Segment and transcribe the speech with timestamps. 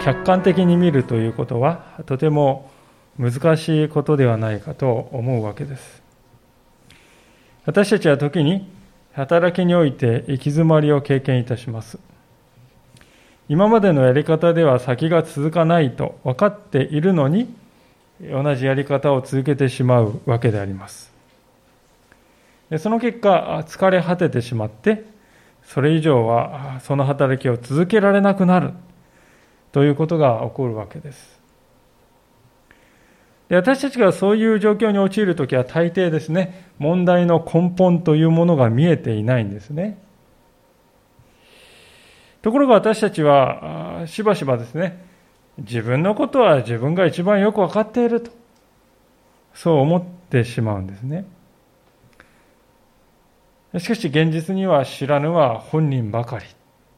[0.00, 2.70] 客観的に見るということはとても
[3.18, 6.02] 難しいことではないかと思うわけです。
[7.66, 8.70] 私たちは時に
[9.12, 11.98] 働きにおいて行き詰まりを経験いたします。
[13.48, 17.52] 今までのやり方では先が続かないと分かっているのに
[18.20, 21.12] 同じやり方を続けてしまうわけであります。
[22.78, 25.04] その結果疲れ果ててしまって
[25.64, 28.72] それ以上はその働きを続けられなくなる。
[29.72, 31.38] ということが起こるわけです。
[33.48, 39.98] で私たちがそういう状況に陥るときは大抵ですね問題の根本というものが見えていないんですね。
[42.42, 45.04] ところが私たちはしばしばですね
[45.58, 48.30] 自分のことは自分が一番よく分かっていると
[49.54, 51.24] そう思ってしまうんですね。
[53.78, 56.46] しかし現実には知らぬは本人ばかり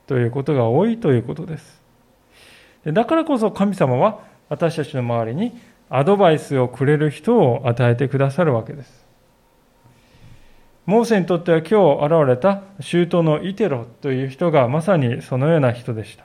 [0.07, 1.80] ということが多いということです。
[2.85, 5.59] だからこそ神様は私たちの周りに
[5.91, 9.05] アドバイスをくれる人を与えてくださるわけです。
[10.87, 16.25] モーセにとっては今日現れた周到のイテロという人がまさにそのような人でした。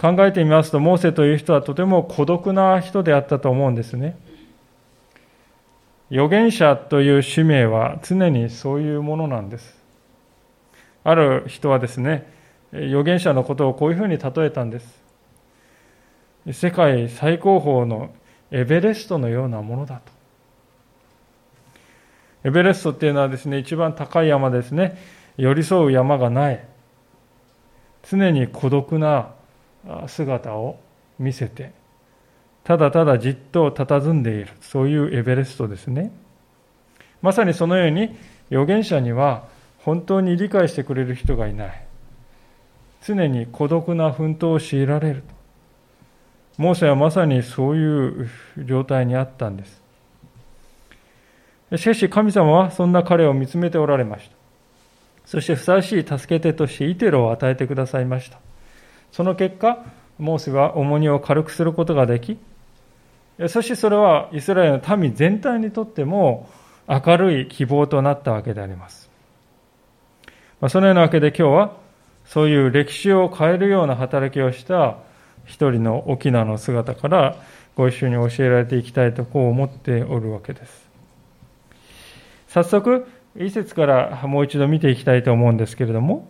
[0.00, 4.16] 考えてみますと、モーセという人はとても孤独な人であったと思うんですね。
[6.10, 9.82] 預言者という使命は常にそういうものなんです。
[11.04, 12.30] ある人はですね、
[12.74, 15.02] 預言者のことをこういうふうに例えたんです。
[16.52, 18.10] 世界最高峰の
[18.50, 20.12] エベレストのようなものだと。
[22.44, 24.98] エベレストっていうのはですね、一番高い山ですね。
[25.36, 26.64] 寄り添う山がない。
[28.02, 29.30] 常に孤独な
[30.06, 30.78] 姿を
[31.18, 31.72] 見せて
[32.64, 36.10] ただただじっと佇んでいる、そういうエベレストですね。
[37.20, 38.16] まさにそのように、
[38.50, 39.46] 預言者には
[39.78, 41.83] 本当に理解してくれる人がいない。
[43.06, 45.22] 常に孤独な奮闘を強いられる。
[46.56, 48.30] モーセはまさにそういう
[48.64, 49.82] 状態にあったんです。
[51.76, 54.36] しかし神様はそんな彼を見つめておられました。
[55.26, 58.38] そしてふさわしい助け手としてイテロを与えてくださいました。
[59.12, 59.84] その結果、
[60.18, 62.38] モーセは重荷を軽くすることができ、
[63.48, 66.48] そしてそれはイスラエルの民全体にとっても
[66.86, 69.10] 明るい希望となったわけであります。
[70.68, 71.83] そのようなわけで今日は
[72.24, 74.96] そういう歴史を変えるような働きをした
[75.44, 77.36] 一人の沖縄の姿から
[77.76, 80.88] ご一緒に教えられていきたいとこう思っておるわけです。
[82.48, 86.28] 早速、一節からもう一度見ていきたいと思うんですけれども、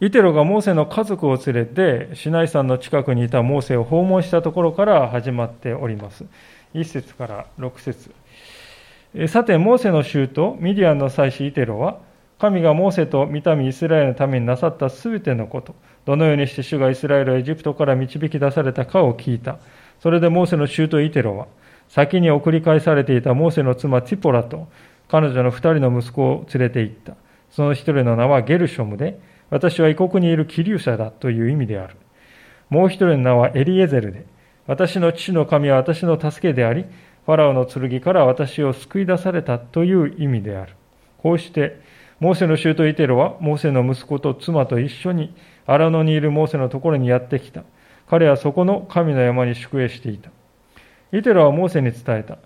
[0.00, 6.24] イテロがモーセの家族を連れてシナイ山の近くにいたモーセを訪問したところから始まっております。
[6.74, 8.10] 1節から6節
[9.26, 11.98] さて、モーセの衆とミディアンの祭司イテロは、
[12.38, 19.58] 神がモーセと見た目イスラエルのためになさったすべてのこと、どのようにして主がイスラエルをエジプトから導き出されたかを聞いた。
[20.00, 21.48] それでモーセの衆とイテロは、
[21.88, 24.68] 先に送り返されていたモーセの妻ティポラと
[25.08, 27.16] 彼女の二人の息子を連れて行った。
[27.50, 29.18] その一人の名はゲルショムで、
[29.50, 31.96] 私は異国にいる気流者だという意味である。
[32.68, 34.26] もう一人の名はエリエゼルで、
[34.66, 36.84] 私の父の神は私の助けであり、
[37.26, 40.74] ファラオの剣から私を救い出されたという意味である。
[41.18, 41.80] こうして、
[42.20, 45.34] モーセの舅イテロは、モーセの息子と妻と一緒に、
[45.66, 47.62] 荒野にいるモーセのところにやってきた。
[48.08, 50.30] 彼はそこの神の山に宿営していた。
[51.12, 52.38] イテロはモーセに伝えた。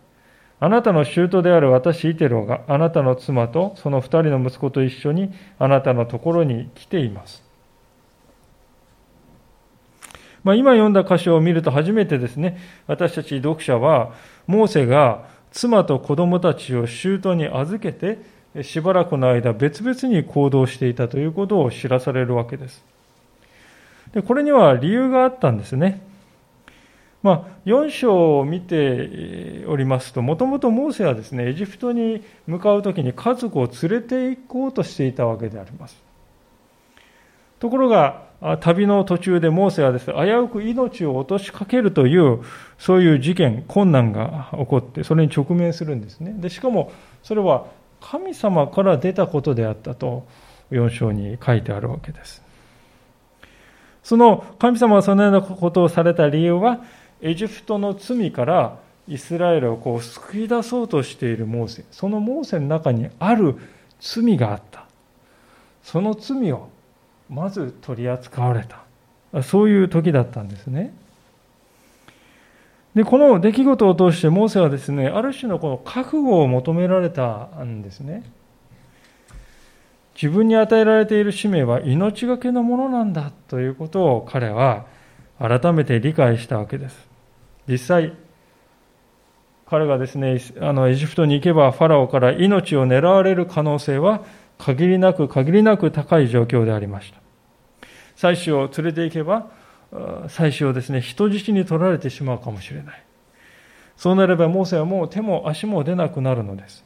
[0.60, 7.42] あなたの舅である私イテロがあなたの妻とその二人の息子と一緒にあなたのところに来ています。
[10.44, 14.12] まあ、今読んだ箇所を見ると初めてですね、私たち読者は、
[14.46, 18.18] モーセが妻と子供たちを舅に預けて、
[18.60, 22.84] しばらくの間別々に行動していたということを知らされるわけです。
[24.12, 26.02] でこれには理由があったんですね。
[27.22, 35.96] まあ、4章を見ておりますと、もともとモーセはですね、エジプトに向かうときに家族を連れて行こうとしていたわけであります。
[37.60, 38.24] ところが、
[38.60, 42.40] 旅の途中でモーセはですね、危うく命を落としかけるという、
[42.76, 46.34] そういう事件、困難が起こって、それに直面するんですね。
[46.36, 46.90] で、しかも、
[47.22, 47.66] それは
[48.02, 50.26] 神様から出たことであったと、
[50.70, 52.42] 4章に書いてあるわけです。
[54.02, 56.80] その神様がそのようなことをされた理由は、
[57.20, 61.84] エジプトの罪からイスラエルをこう救い出そうとしているモーセ。
[61.90, 63.56] そのモーセの中にある
[64.00, 64.86] 罪があった。
[65.82, 66.68] その罪を
[67.30, 69.42] まず取り扱われた。
[69.42, 70.92] そういう時だったんですね。
[72.94, 78.22] でこの出来事を通してモーセはですねある種のこの覚悟を求められたんですね
[80.14, 84.86] 自分に与えられている使命は命がけのものなんだということを彼は
[85.38, 87.08] 改めて理解したわけです。
[87.66, 88.12] 実際、
[89.66, 94.22] 彼がですね、あのエジプトに行けばファラオから命を狙われる可能性は
[94.58, 97.20] 限りなく限りなく高い状況でありました。
[98.14, 99.50] 妻子を連れて行けば、
[100.28, 103.04] 妻子をですね、人質に取られてしまうかもしれない。
[103.96, 106.84] そうなればモーセはもう手も足も出なくなるのです。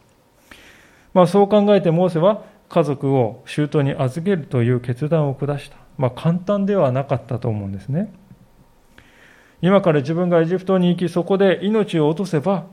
[1.14, 5.76] まあそう考えてモーセは家族を周到に預けるという決断を下した。
[5.96, 8.12] まあ簡単ではなかったと思うんですね。
[9.62, 12.66] 今から自分がエジプトに行き、そこで命を落とせば、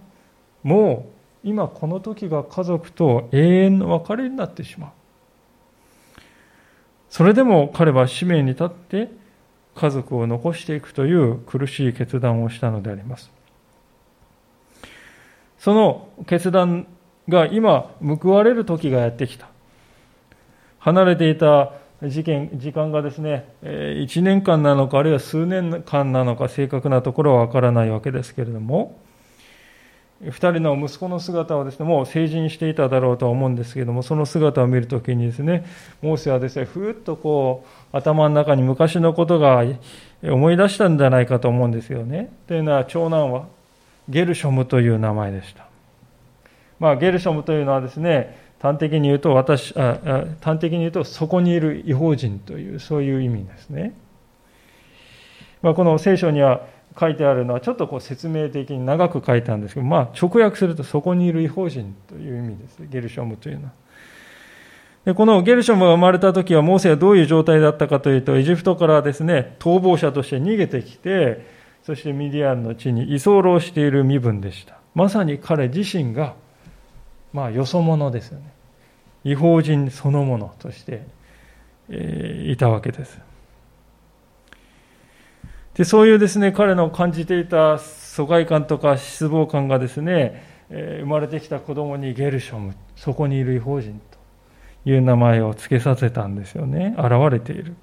[0.63, 1.09] も
[1.43, 4.91] う今この時が家族と永遠の別れになってしまう。
[7.09, 9.11] それでも彼は使命に立って
[9.75, 13.31] 家族を残していくという苦しい決断をしたのであります。
[15.57, 16.87] その決断
[17.29, 19.47] が今報われる時がやってきた。
[20.79, 21.71] 離れていた
[22.03, 28.99] 事件、時間がですね、1年間なのか、あるいは数年間なのか、正確なところはわからないわけですけれども、
[30.25, 35.65] 2人の息子の姿をですね、もう成人していただろうとは思うんですけれども、その姿を見るときにですね、
[36.01, 39.63] モーセはですね、ふーっとこう、頭の中に昔のことが
[40.23, 42.31] 思い出したんじゃないかと思うんですよね。
[42.47, 43.45] というのは、長男は
[44.09, 45.67] ゲルショムという名前でした。
[46.79, 53.93] まあ、ゲルショムというのはですね、端的に言うと私あ端的に言うとそこにいる違法人というそういう意味ですね、
[55.61, 56.65] まあ、この聖書には
[56.99, 63.71] 書いてあるのはちょっとこう説明的に長く書いたんですけど、まあ、直訳するとそこにいる違法人という意味ですゲルショムというのは
[65.05, 71.45] でこのゲルショムが生まれた時はモーセはどういう状態だったかというとエジプトからですね逃亡者として逃げてきて
[71.83, 76.35] そしてミディアンの地に居候している身分でしたまさに彼自身が
[77.33, 78.53] まあ、よそ者ですよね。
[79.23, 81.05] 違法人そのものとして、
[81.89, 83.19] えー、いたわけです。
[85.75, 93.99] で、そういうですね、彼の感じていた疎外感とか失望感がですね、え、生まれてきた子供にゲルショム、そこにいる違法人
[94.83, 96.95] という名前を付けさせたんですよね。
[96.97, 97.75] 現れている。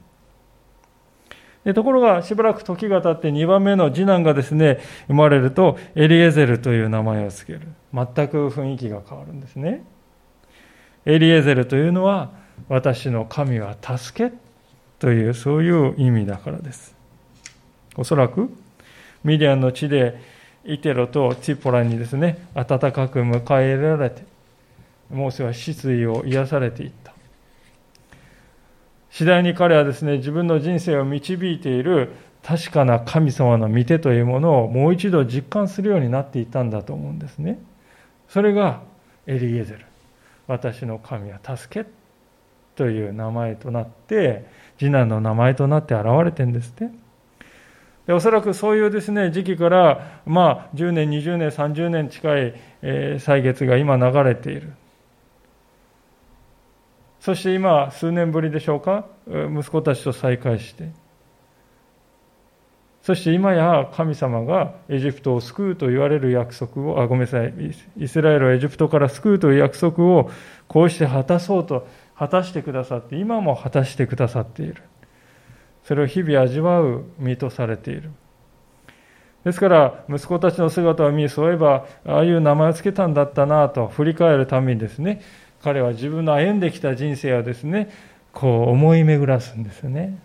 [1.65, 9.85] でところがしばらく時が経って2番目の次男がですね生まれるとエリエゼルという名前を付ける全く雰囲気が変わるんですね
[11.05, 12.31] エリエゼルというのは
[12.69, 14.37] 私の神は助け
[14.99, 16.97] というそういう意味だからです
[17.97, 18.51] おそらく
[19.25, 20.21] ミディアンの地で
[20.65, 24.25] イテロとチポラにですね温かく迎え入れられて
[25.11, 27.11] モーセは失意を癒されていった
[29.11, 32.11] 次第に彼はですね、自分の人生を導いている
[32.43, 37.61] 確かな神様の御手というものをもう一度実感するようになっていたんだと思うんですね。
[38.29, 38.83] それが
[39.27, 39.85] エリエゼル。
[40.47, 41.91] 私の神は助け
[42.77, 44.47] という名前となって、
[44.79, 46.95] 次男の名前となって現れてんですっね。
[48.13, 54.73] おそらくそういうですね時期から、まあ、10年、20年、30年近い、えー、歳月が今流れている。
[57.21, 60.91] そして今、数年ぶりでしょうか、息子たちと再会して、
[63.03, 67.53] そして今や神様がエジプトを救うと言われる約束を、あ、ごめんなさい、
[67.99, 70.31] イスラエルをエジプトから救うという約束を
[70.67, 74.83] こうして果たそうと、果たしてくださって、今も果たしてくださっている。
[75.85, 78.11] それを日々味わう身とされている。
[79.45, 85.23] ですから、息子たちの姿を見、そういえば、ああいう名前を付けたんだったなと振り返るためにですね、
[85.63, 87.91] 彼は自分の歩んできた人生をですね、
[88.33, 90.19] こう思い巡らすんですね。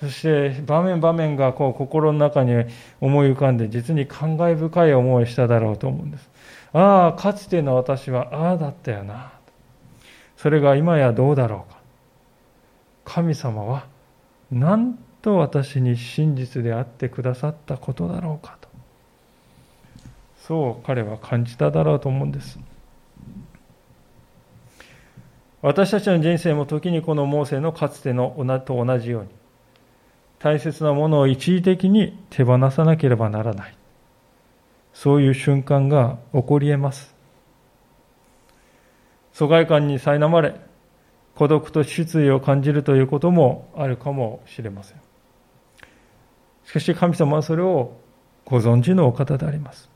[0.00, 2.64] そして場面場面がこう心の中に
[3.00, 6.30] 思い浮かんで実に感慨深い思いをしただろうと思うんです。
[6.72, 9.32] ああ、かつての私はああだったよな。
[10.36, 11.79] それが今やどうだろうか。
[13.12, 13.86] 神様は
[14.52, 18.68] なんと私に真実であってくださったことだろうかと。
[20.46, 22.60] そう彼は感じただろうと思うんです。
[25.60, 29.28] 私たちの人生も時にこのモーセのかつてのと同じように、
[30.38, 33.74] 大切なものを一時的に手放さなければならない。
[34.94, 37.12] そういう瞬間が起こり得ます。
[39.32, 40.69] 疎外感に苛まれ、
[41.34, 45.00] 孤独と失意を感じるということもあるかもしれません。
[46.64, 47.96] しかし神様はそれを
[48.44, 49.88] ご存知のお方であります。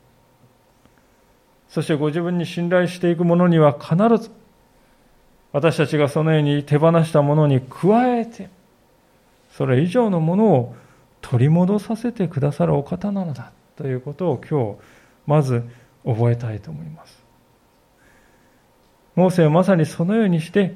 [1.68, 4.30] そしてご自分に信頼していく者には必ず
[5.52, 8.50] 私たちがそのように手放したものに加えて、
[9.52, 10.74] それ以上のものを
[11.20, 14.78] 取り戻させてくださるお方なのだということを今日、
[15.26, 15.62] まず
[16.04, 17.22] 覚えたいと思います。
[19.14, 20.74] モーセはまさにそのようにして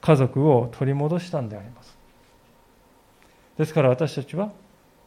[0.00, 1.96] 家族を取り戻したんであります。
[3.58, 4.52] ですから私たちは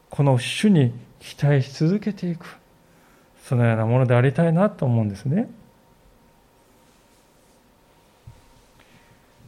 [0.09, 2.45] この主に期待し続けていく、
[3.43, 5.49] そのようなものでありたいなと思うんですね。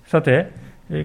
[0.08, 0.52] さて、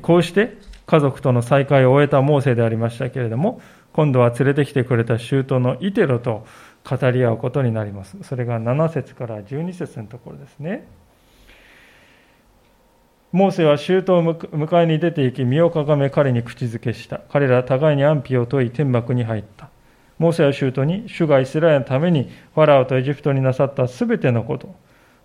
[0.02, 0.56] こうして
[0.86, 3.60] 家族との再会を終えたモーセでありましたけれども、
[3.92, 6.46] 今度は連れてきてくれた舅のイテロと
[6.88, 8.16] 語り合うことになります。
[8.22, 10.86] それが7節から12節のところですね。
[13.32, 17.20] モーセは舅を迎えに出て行き、身をかがめ彼に口づけした。
[17.30, 19.70] 彼ら互いに安否を問い、天幕に入った。
[20.18, 24.74] モーセは舅に、主がイスラエルのためにファラオとエジプトになさったすべてのこと、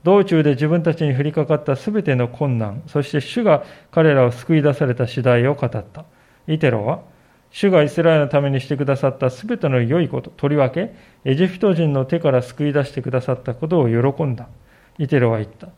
[0.03, 6.05] 道中で自分たちに降りかかったすべての困難、そして主が彼らを救い出された次第を語った。
[6.47, 7.01] イテロは、
[7.49, 10.93] 主がイスラエルのためにしてくださったすべての良いこと、とりわけ、
[11.23, 14.47] エジプト人の手から救い出してくださったことを喜んだ。
[14.99, 15.69] イテロは言った。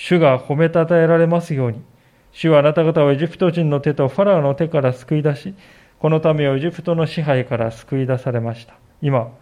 [0.00, 1.82] 主が褒めたたえられますように。
[2.30, 5.54] 主はあなた方をエジプト人の手とファラオの手から救い出し、
[5.98, 8.74] この民をエジプトの支配から救い出されました。
[9.02, 9.32] 今、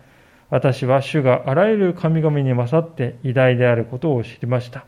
[0.49, 4.87] 私は主があらゆる神々に勝って偉大であることを知りました。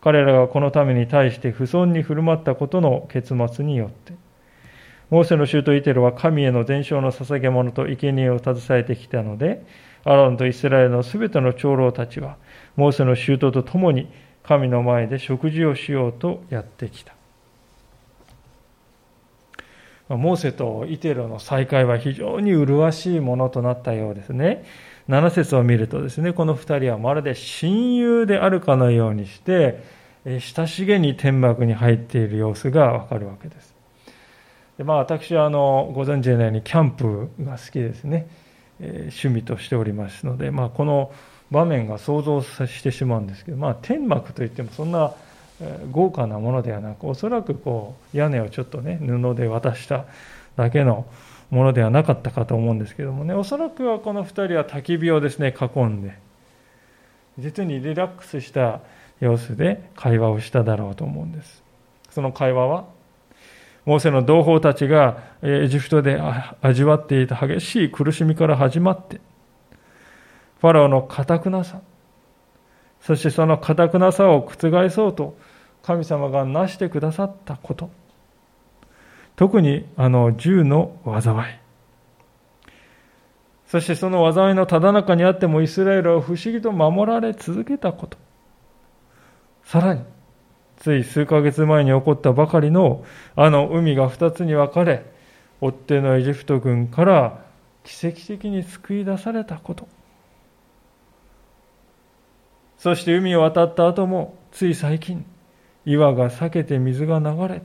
[0.00, 4.14] 彼らがこのために対して不尊に振る舞ったことの結末によって。
[5.10, 9.62] モーセの舅イテルは神への伝承の捧げ物と生贄を携えてきたので、
[10.04, 12.38] アロンとイスラエルのすべての長老たちは、
[12.76, 14.10] モーセの舅と共に
[14.42, 17.14] 神の前で食事をしようとやってきた。
[20.08, 24.64] モーセとイテロの再会は非常に麗しいものとなったようですね。
[25.08, 29.82] 7節を見るとですね、この2人はまるで親友であるかのようにして、
[30.24, 33.74] 親しげに天幕に入っている様子がわかるわけです。
[34.78, 38.26] でまあ、私はあのご存知のようにキャンプが好きですね、
[38.80, 41.12] えー、趣味としておりますので、まあ、この
[41.52, 45.12] 場面が想像してしまうんですけど、まあ、天幕といってもそんな
[45.90, 50.06] 豪華なものではなくおそらくこう屋根をちょっとね布で渡した
[50.56, 51.06] だけの
[51.50, 56.18] ものではなかったかと思うんですけどもねおそらくはこの2人は焚き火をですね囲んで
[57.38, 58.80] 実にリラックスした
[59.20, 61.62] 様子で会話をしただろうと思うんです。
[62.10, 62.84] その会話は
[63.84, 66.20] モーセの同胞たちがエジプトで
[66.60, 69.20] 味わっていた激しい苦しみから始まって
[70.62, 71.80] ファラオの堅くなさ。
[73.00, 75.36] そしてその堅くなさを覆そうと
[75.82, 77.90] 神様がなしてくださったこと。
[79.34, 81.54] 特にあの銃の災い。
[83.66, 88.16] そしてその災いのただ中にあってもイスラエルは不思議と守られ続けたこと。
[89.64, 90.04] さらに
[90.76, 93.04] つい数ヶ月前に起こったばかりの
[93.34, 95.04] あの海が二つに分かれ
[95.60, 97.44] 追っ手のエジプト軍から
[97.82, 99.88] 奇跡的に救い出されたこと。
[102.82, 105.24] そして海を渡った後もつい最近
[105.84, 107.62] 岩が裂けて水が流れ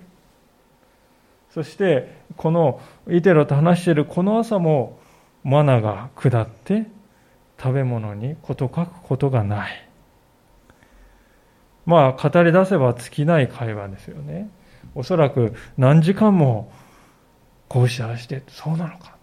[1.49, 4.99] そしてこのイテロと話しているこの朝も
[5.43, 6.85] マナが下って
[7.59, 9.89] 食べ物に事書くことがない。
[11.87, 14.51] まあ語り出せば尽きない会話ですよね。
[14.93, 16.71] おそらく何時間も
[17.69, 19.15] こうしてああしてそうなのか。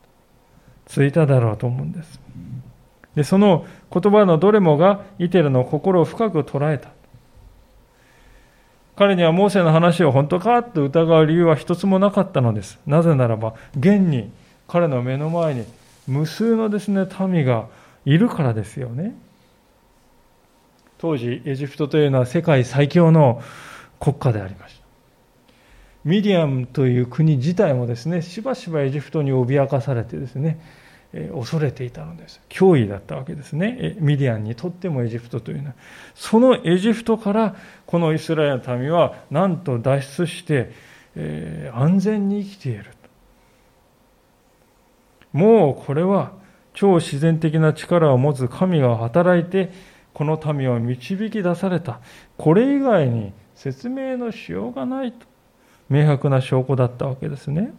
[0.87, 2.21] ついただろうと思うんです。
[3.15, 6.91] でその言葉のどれもがイテルの心を深く捉えた
[8.97, 12.79] 彼にはモーセの話を本当かと疑う理由は一つもなかったのです。
[12.87, 14.31] なぜならば、現に
[14.69, 15.65] 彼の目の前に
[16.07, 17.67] 無数のですね、民が
[18.05, 19.17] いるからですよね。
[20.99, 23.43] 当時、エジプトというのは世界最強の
[23.99, 24.85] 国家でありました。
[26.05, 30.61] ミディアンという国自体もですね、しばしばエジプトに脅かされてですね、
[31.33, 32.41] 恐れていたのです。
[32.49, 33.97] 脅威だったわけですね。
[34.01, 35.75] ミディアンにとってもエジプトというのは。
[36.15, 37.55] そのエジプトから
[37.87, 40.73] このイスラエルの民はなんと脱出して、
[41.73, 42.87] 安全に生きている。
[45.33, 46.33] もうこれは
[46.75, 49.73] 超自然的な力を持つ神が働いて
[50.13, 52.01] この民を導き出された。
[52.37, 55.27] これ以外に説明のしようがないと。
[55.89, 57.73] 明白な証拠だったわけですね。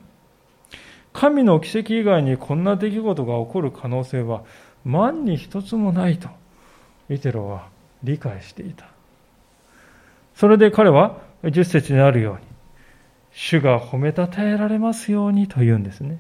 [1.16, 4.44] 神の奇跡以外にこんな出来事が起こる可能性は
[4.84, 6.28] 万に一つもないと
[7.10, 7.70] イテロは
[8.04, 8.86] 理解していた。
[10.36, 12.42] それで彼は十節にあるように
[13.32, 16.20] 主が褒めたたえられますようにと言うんですね。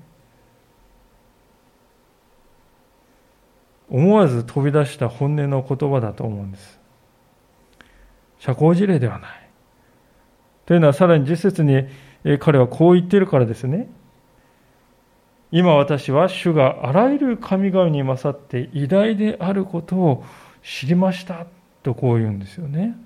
[3.90, 6.80] 思わず飛び出した本音の言葉だと思うんです。
[8.40, 9.50] 社交辞令ではない。
[10.66, 11.84] というのはさらに十節に
[12.40, 13.90] 彼はこう言っているからですね。
[15.56, 20.26] 今私は主があらゆる神々に勝って偉大であることを
[20.62, 21.48] 知りました
[21.82, 22.98] とこう言うんですよね。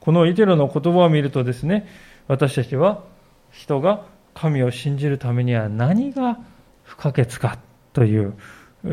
[0.00, 1.88] このイテロの言葉を見るとですね、
[2.26, 3.02] 私たちは
[3.50, 6.38] 人が神を信じるためには何が
[6.82, 7.56] 不可欠か
[7.94, 8.34] という、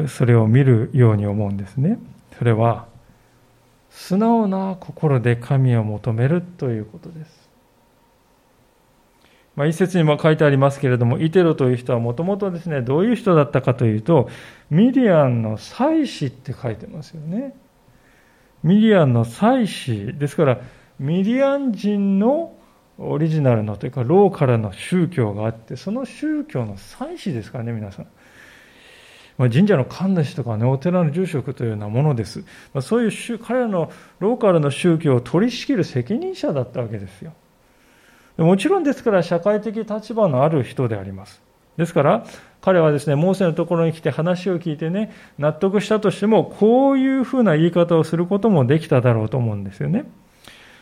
[0.07, 1.99] それを見るように思うんですね。
[2.37, 2.87] それは、
[3.89, 7.44] 素直な心で神を求めるということです。
[9.55, 14.29] まあ、一節にも書いてありますけれども、イテロという人はもともとですね、どういう人だったかというと、
[14.69, 17.55] ミディアンの祭司って書いてますよね。
[18.63, 20.13] ミディアンの祭司。
[20.13, 20.59] ですから、
[20.99, 22.53] ミディアン人の
[22.97, 28.07] オリジナルのというか、ローカルの宗教があって、その宗教の祭司ですからね、皆さん。
[29.37, 32.39] まあ、神社の神主とかね、お寺の住職というようなものです。
[32.73, 37.33] まあ、そういう彼らのローカルの宗教を取り仕切る責任者だったわけですよ。
[38.37, 41.41] もちろんですから社会的立場のある人であります。
[41.77, 42.25] ですから、
[42.61, 50.05] 彼はですね、モーセのところに来て話を聞いてね、納得したとしても、こういうふうな言い方をすることもできただろうと思うんですよね。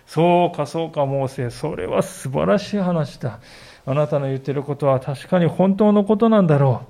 [0.05, 3.39] そうか、そうか、モーセ、それは素晴らしい話だ。
[3.85, 6.83] あなたの言ってることは確かに本当のことなんだろ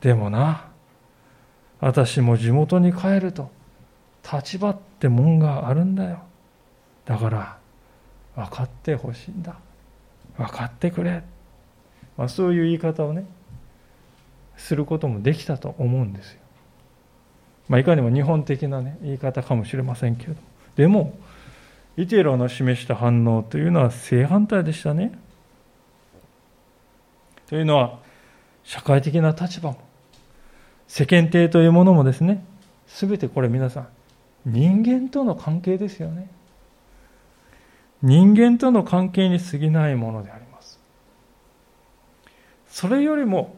[0.00, 0.04] う。
[0.04, 0.68] でもな、
[1.80, 3.50] 私も地元に帰ると、
[4.22, 6.20] 立場ってもんがあるんだよ。
[7.04, 7.56] だから、
[8.34, 9.56] 分かってほしいんだ。
[10.36, 11.22] 分かってくれ、
[12.16, 13.26] まあ、そういう言い方をね
[14.56, 16.40] することもできたと思うんですよ、
[17.68, 20.40] まあ、いかにも日本的な、ね、言い方かもしれませんけれども。
[20.76, 21.14] でも
[21.96, 25.12] イテロの示した反応というのは正反対でしたね。
[27.48, 27.98] というのは
[28.64, 29.78] 社会的な立場も
[30.88, 32.42] 世間体というものもですね
[32.86, 33.88] 全てこれ皆さん
[34.46, 36.30] 人間との関係ですよね。
[38.02, 40.80] 人間との関係に過ぎないものであります。
[42.66, 43.56] それよりも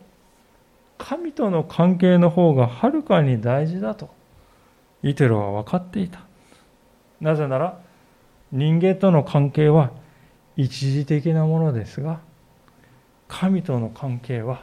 [0.98, 4.10] 神との関係の方がはるかに大事だと
[5.02, 6.20] イテロは分かっていた。
[7.20, 7.80] なぜなら
[8.52, 9.90] 人間との関係は
[10.56, 12.20] 一時的なものですが
[13.28, 14.62] 神との関係は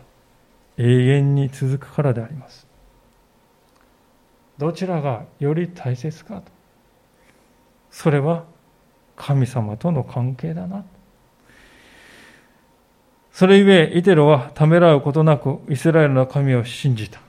[0.77, 2.67] 永遠に続くからであります。
[4.57, 6.43] どちらがより大切かと。
[7.89, 8.45] それは
[9.21, 10.83] 神様との関係だな。
[13.31, 17.21] それゆえ、イテロはためらうことなくイスラエルの神を信じた。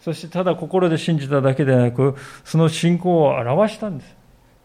[0.00, 4.14] そしてただ心で信じただけでなく、その信仰を表したんです。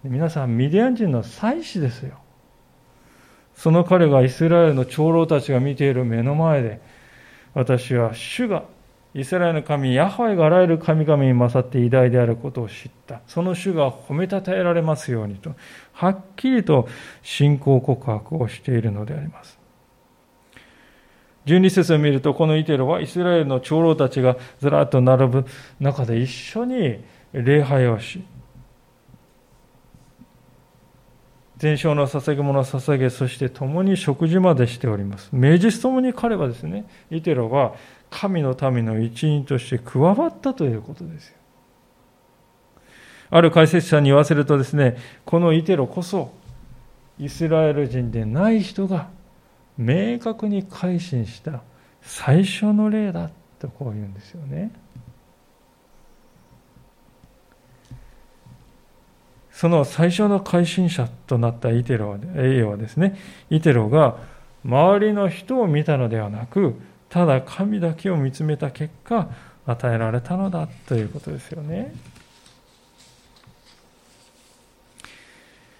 [0.04, 2.20] 皆さん、ミディアン人の祭司ですよ。
[3.56, 6.80] その彼がイスラエルの長老たちが見ている目の前で、
[7.56, 8.64] 私は主が
[9.14, 13.22] イスラエルの神、ヤハウェがあらゆる神々に勝って偉大であることを知った。
[13.28, 15.54] その主が褒めたたえられますようにと、
[15.92, 16.88] はっきりと
[17.22, 19.60] 信仰告白をしているのであります。
[21.46, 25.46] 12節を見ると、このイテロはイスラエルの長老たちがずらっと並ぶ
[25.80, 28.24] 中で一緒に礼拝をし、
[31.58, 35.30] 全焼の捧げ物を捧げ、そして共に食事までしております。
[35.32, 37.76] 名実ともに彼はですね、イテロは
[38.12, 41.36] 神の民の一員として加わったということですよ。
[43.32, 46.34] ある解説者に言わせるとですね、このイテロこそ、
[47.18, 49.10] イスラエル人でない人が
[49.78, 51.62] 明確に改心した
[52.02, 54.72] 最初の例だとこう言うんですよね。
[59.52, 63.16] その最初の改心者となったイテロははですね、
[63.50, 64.18] イテロが
[64.66, 66.76] 周りの人を見たのではなく、
[67.12, 69.30] ただ神だけを見つめた結果
[69.66, 71.94] 与えられたのだということですよね。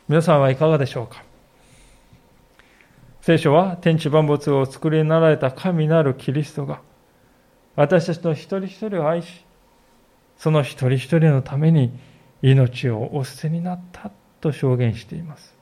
[0.10, 1.24] 皆さんはいかがでしょうか？
[3.22, 6.82] 聖書は天地万物を作りになられた神なるキリストが
[7.78, 9.46] 私たちの一人一人を愛し
[10.38, 11.98] その一人一人のために
[12.42, 15.56] 命をお捨てになったと証言しています。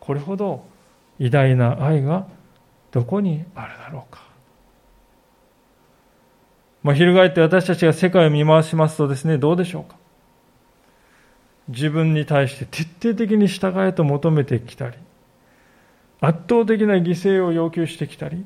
[0.00, 0.64] これほど
[1.18, 2.26] 偉大な愛が
[2.90, 4.20] どこにあるだろうか。
[6.82, 9.96] まあ、翻って私たちが世界を見回しますとですね、どうでしょうか。
[11.68, 14.96] 自分に対して徹底的に従えと求めてきたり、
[16.20, 18.44] 圧倒的な犠牲を要求してきたり、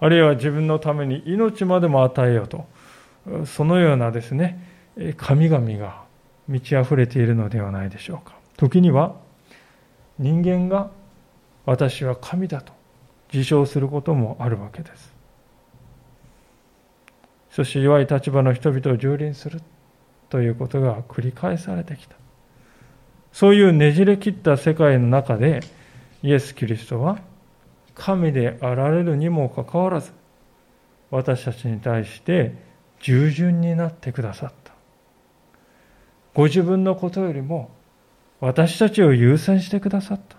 [0.00, 2.66] あるいは自分のために命までも与えようと、
[3.46, 4.58] そのようなですね、
[5.16, 6.02] 神々が
[6.48, 8.34] 満ち溢れているのではないでしょうか。
[8.56, 9.14] 時には
[10.18, 10.90] 人間が
[11.66, 12.72] 私は神だと
[13.32, 15.14] 自称することもあるわけです。
[17.50, 19.60] そして弱い立場の人々を蹂躙する
[20.28, 22.16] ということが繰り返されてきた。
[23.32, 25.60] そういうねじれ切った世界の中で
[26.22, 27.18] イエス・キリストは
[27.94, 30.12] 神であられるにもかかわらず
[31.10, 32.54] 私たちに対して
[33.00, 34.72] 従順になってくださった。
[36.34, 37.70] ご自分のことよりも
[38.40, 40.37] 私たちを優先してくださった。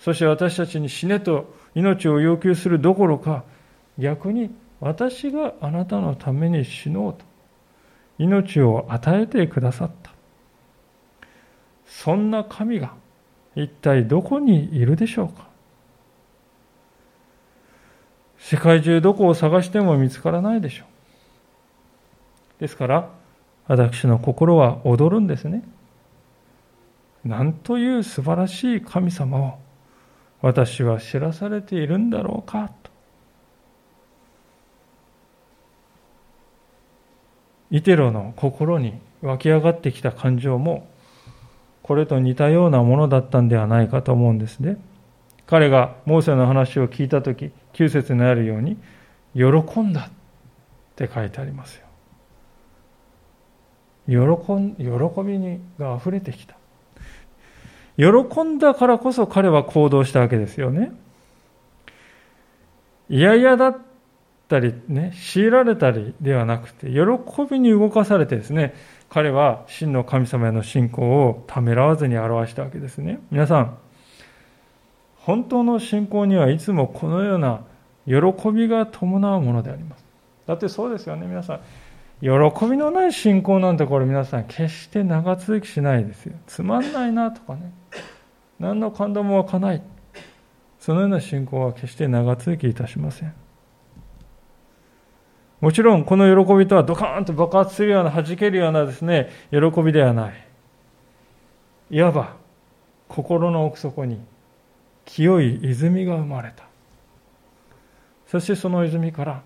[0.00, 3.44] そして私たちに死ねと命を要求するどころか、
[3.98, 7.24] 逆に私があなたのために死のうと、
[8.18, 10.10] 命を与えてくださった。
[11.84, 12.94] そんな神が
[13.54, 15.48] 一体どこにいるでしょうか
[18.38, 20.84] 世界中どこを探しても見つからないでしょ
[22.58, 22.60] う。
[22.60, 23.10] ですから、
[23.66, 25.62] 私の心は踊るんですね。
[27.22, 29.58] なんという素晴らしい神様を
[30.42, 32.70] 私は知らされているんだろうか？
[32.82, 32.90] と。
[37.70, 40.88] イテロの心に湧き上がってきた感情も
[41.82, 44.78] これと似たようなものだったんではないかと思うんですね。
[45.46, 48.76] 彼がモーセの話を聞いた時9節にあるように
[49.34, 50.10] 喜んだっ
[50.96, 51.86] て書いてありますよ。
[54.08, 54.84] 喜ん喜
[55.22, 56.56] びにが溢れてきた。
[58.00, 60.92] 喜んだからこそ彼は行動したわけですよね。
[63.10, 63.78] いやいやだっ
[64.48, 66.98] たり、ね、強いられたりではなくて、喜
[67.50, 68.74] びに動かされてですね、
[69.10, 73.20] 彼は真の神様への信仰をためらわずに表したわけですね。
[73.30, 73.76] 皆さん、
[75.16, 77.64] 本当の信仰にはいつもこのような
[78.06, 80.04] 喜びが伴うものであります。
[80.46, 81.60] だってそうですよね、皆さん。
[82.20, 82.28] 喜
[82.66, 86.34] びのない信仰なんてこれ皆さん決して長続きしないですよ。
[86.46, 87.72] つまんないなとかね。
[88.58, 89.82] 何の感動も湧かない。
[90.78, 93.32] そのような信仰は決して長続きいたしません。
[95.60, 100.34] もちろんこの喜びとはドカーンと爆発するような弾けるようなですね、喜びではない。
[101.90, 102.36] いわば
[103.08, 104.20] 心の奥底に
[105.04, 106.64] 清い泉が生まれた。
[108.26, 109.42] そしてその泉から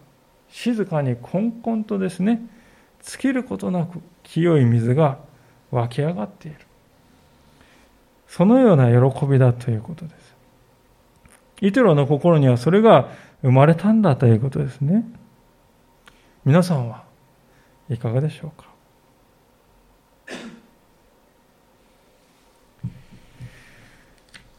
[0.49, 2.43] 静かにこんこんとですね、
[3.05, 5.19] 尽きることなく清い水が
[5.71, 6.59] 湧き上がっている。
[8.27, 10.35] そのような喜びだということです。
[11.61, 13.11] イテロの心にはそれが
[13.43, 15.05] 生まれたんだということですね。
[16.45, 17.05] 皆さんは
[17.89, 18.67] いかがでしょうか？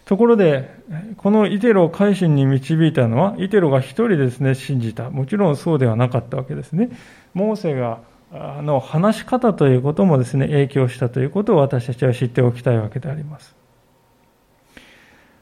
[0.06, 0.70] ところで、
[1.18, 5.10] このイテロを改心に導いたのは、イテロが一人ですね、信じた。
[5.10, 6.92] もちろんそうではなかったわけですね。
[7.34, 13.56] モーセがの話し方ということもですね、影響したということを私たちは知っておきたいわけであります。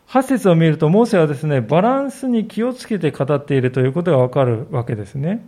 [0.08, 5.43] 8節を見ると、モーセはですね、バランスに気をつけて語っているということがわかるわけですね。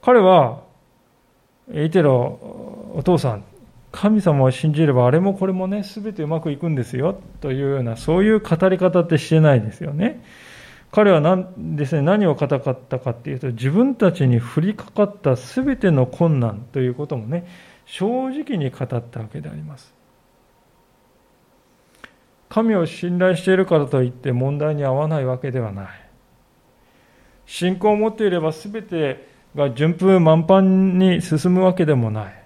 [0.00, 0.62] 彼は、
[1.70, 2.38] イテロ、
[2.94, 3.44] お父さん、
[3.92, 10.22] 神様を信じればあれもこれもね、すべてうまくいくんですよ、というような、そういう語り方ってしてないですよね。
[10.90, 17.46] 彼は何ですね、何を語ったかっていうと、自分たちに降りかかったすべての困難ということもね、
[17.84, 19.92] 正直に語ったわけであります。
[22.48, 25.88] 神を信頼しているからといって問題に合わないわけではない。
[27.46, 32.44] 信仰を持っていれば全てが順風満帆に進むわけでもない。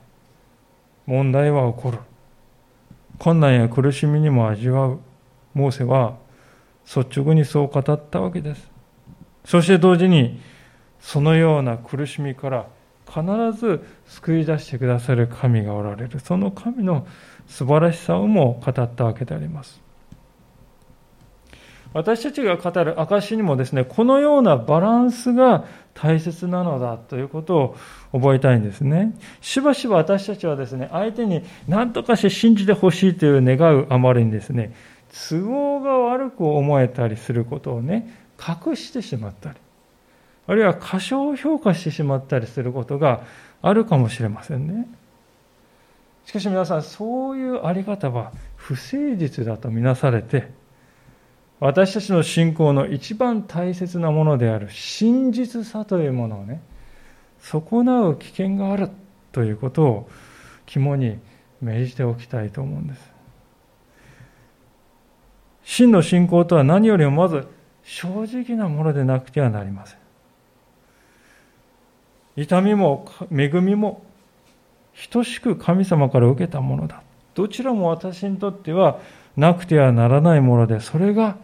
[1.06, 1.98] 問題は起こる。
[3.18, 5.00] 困難や苦しみにも味わう。
[5.54, 6.16] モーセは
[6.84, 8.70] 率直にそう語ったわけです。
[9.44, 10.40] そして同時に、
[11.00, 12.66] そのような苦しみから
[13.08, 13.22] 必
[13.58, 16.20] ず救い出してくださる神がおられる。
[16.20, 17.06] その神の
[17.46, 19.82] 素晴らしさをも語ったわけであります。
[21.92, 27.76] 私たちが語る証にもですね、このようなバランスが大切なのだということを
[28.12, 29.14] 覚えたいんですね。
[29.42, 34.72] しばしば私たちはですね、相手に何とかして信じてほしいという願うあまりにですね、
[35.12, 39.58] 都合が悪く思えたりすることをね、隠してしまったり、
[40.46, 43.22] あるいは過小評価してしまったりすることが
[43.60, 44.88] あるかもしれませんね。
[46.24, 50.50] しかし皆さん、そういうあり方は不誠実だとみなされて、
[51.60, 56.60] 私たちの信仰の一番大切なものである真実さというものをね、
[57.38, 58.88] 損なう危険がある
[59.30, 60.10] ということを
[60.66, 61.18] 肝に
[61.60, 63.11] 銘じておきたいと思うんです。
[65.64, 67.46] 真の信仰とは何よりもまず
[67.84, 69.98] 正直なものでなくてはなりません。
[72.36, 74.02] 痛みも恵みも
[75.10, 77.02] 等しく神様から受けたものだ。
[77.34, 79.00] どちらも私にとっては
[79.36, 81.36] なくてはならないもので、それが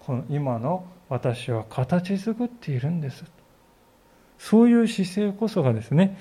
[0.00, 3.24] この今の私は形作っているんです。
[4.38, 6.18] そういう姿勢こそがですね、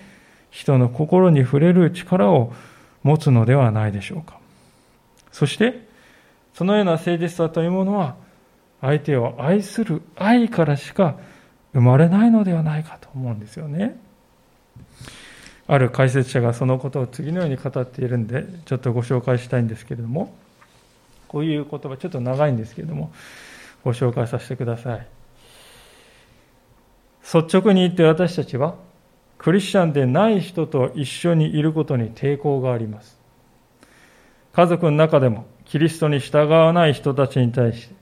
[0.49, 2.53] 人の心に触れる力を
[3.03, 4.37] 持つのではないでしょうか。
[5.31, 5.87] そして、
[6.53, 8.15] そのような誠実さというものは、
[8.81, 11.17] 相手を愛する愛からしか
[11.73, 13.97] 生まれないのではないかと思うんですよね。
[15.67, 20.33] ある解説者がそのことを次のように語っているんで、ちょっとご紹介したいんですけれども、
[21.27, 23.13] こういう言葉、ちょっと長いんですけれども、
[23.83, 25.07] ご紹介させてください。
[27.23, 28.75] 率直に言って私たちは、
[29.37, 33.17] クリスチャンでない人と一緒にいることに抵抗があります。
[34.51, 37.95] 家族の中でも、キリストに従わない人たちに対して、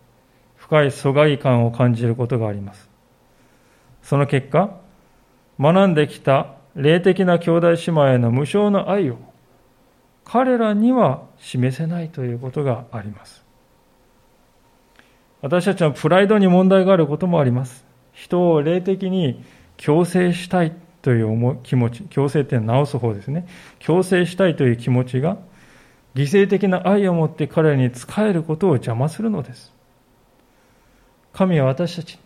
[0.55, 2.89] 深い疎外感を感じることがあります。
[4.01, 4.79] その結果、
[5.59, 9.17] 学んできた霊的な兄弟姉妹への無償の愛を
[10.25, 13.45] 彼らには示せないということがあります。
[15.43, 17.85] 私たちはプライドに問題があることもあります。
[18.13, 19.43] 人を霊的に
[19.77, 23.47] 強制したいという気持ち、強制って直す方ですね。
[23.77, 25.37] 強制したいという気持ちが、
[26.15, 29.73] 犠牲的な愛を持って彼らに仕えることを邪魔するのです。
[31.33, 32.19] 神は私たち、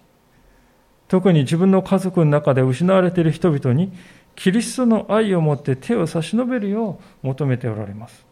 [1.07, 3.93] 特に自分の家族の中で失われている人々に、
[4.35, 8.25] キリストの愛を持って手を差し伸べるよう求めておられます。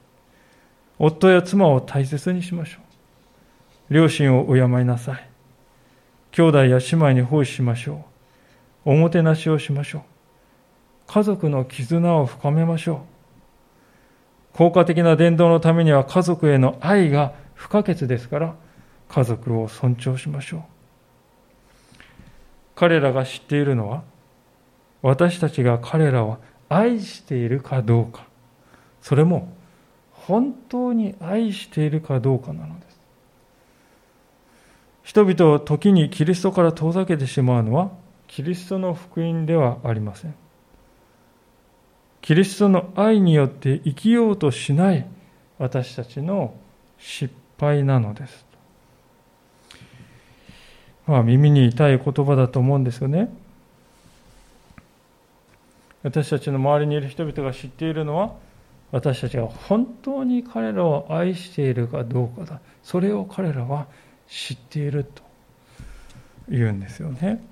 [0.98, 2.80] 夫や妻を大切にしましょ
[3.90, 3.94] う。
[3.94, 5.30] 両親を敬いなさい。
[6.32, 8.06] 兄弟や姉妹に奉仕しましょ
[8.86, 8.92] う。
[8.92, 10.02] おもてなしをしましょう。
[11.08, 13.11] 家族の絆を深めましょう。
[14.54, 18.56] 効果的な伝道のためには家族への愛が不可欠ですから、
[19.08, 20.62] 家族を尊重しましょう。
[22.76, 24.04] 彼らが知っているのは、
[25.02, 26.38] 私たちが彼らを
[26.70, 28.26] 愛しているかどうか、
[29.02, 29.54] それも
[30.12, 33.00] 本当に愛しているかどうかなのです。
[35.04, 37.92] 人々を時にキリストから遠ざけてしまうのは、
[38.28, 40.36] キリストの福音ではありません。
[42.22, 45.08] キリストの愛によって生きようとしない
[45.58, 46.54] 私たちの
[46.98, 48.46] 失敗なのです。
[51.08, 53.34] まあ、耳に痛い言葉だと思うんですよね。
[56.04, 58.34] 私たちの周りにいる人々が知っているのは、
[58.92, 62.60] 私たちが本当に彼らを愛しているかどうかだ。
[62.84, 63.88] それを彼らは
[64.28, 65.24] 知っていると
[66.50, 67.44] 言うんですよね。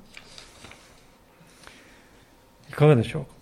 [2.69, 3.38] いかがでしょうか？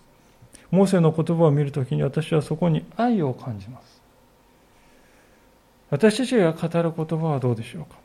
[0.72, 4.02] モーセの言葉を見るときに私はそこに愛を感じます。
[5.90, 7.96] 私たちが語る言葉はどうでしょうか？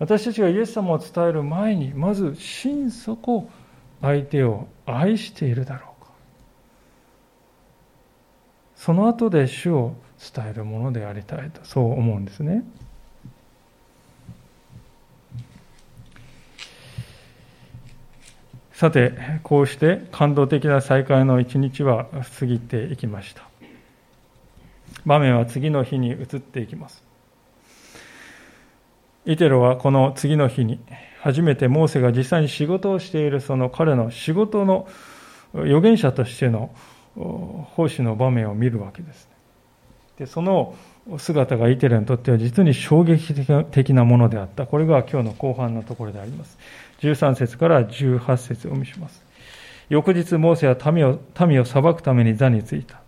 [0.00, 3.48] 私たちがイエス様を伝える前に、まず心底
[4.00, 6.10] 相手を愛しているだろうか？
[8.76, 9.94] その後で主を
[10.34, 12.64] 伝えるものでありたいと、そう思うんですね。
[18.78, 19.12] さて、
[19.42, 22.06] こうして感動的な再会の一日は
[22.38, 23.42] 過ぎていきました。
[25.04, 27.02] 場面は次の日に移っていきます。
[29.26, 30.78] イテロはこの次の日に
[31.20, 34.86] 初めてモーセが実際に仕事をしているその彼の仕事の
[35.54, 36.70] 預言者としての
[37.16, 39.28] 奉仕の場面を見るわけです。
[40.18, 40.76] でその
[41.16, 43.34] 姿がイテレにとっては実に衝撃
[43.72, 44.68] 的なものであった。
[44.68, 46.56] これが今日の後半のところであります。
[47.00, 49.24] 13節から18節をお見せします。
[49.88, 53.00] 翌日、モーセは民を民を裁くために座についた。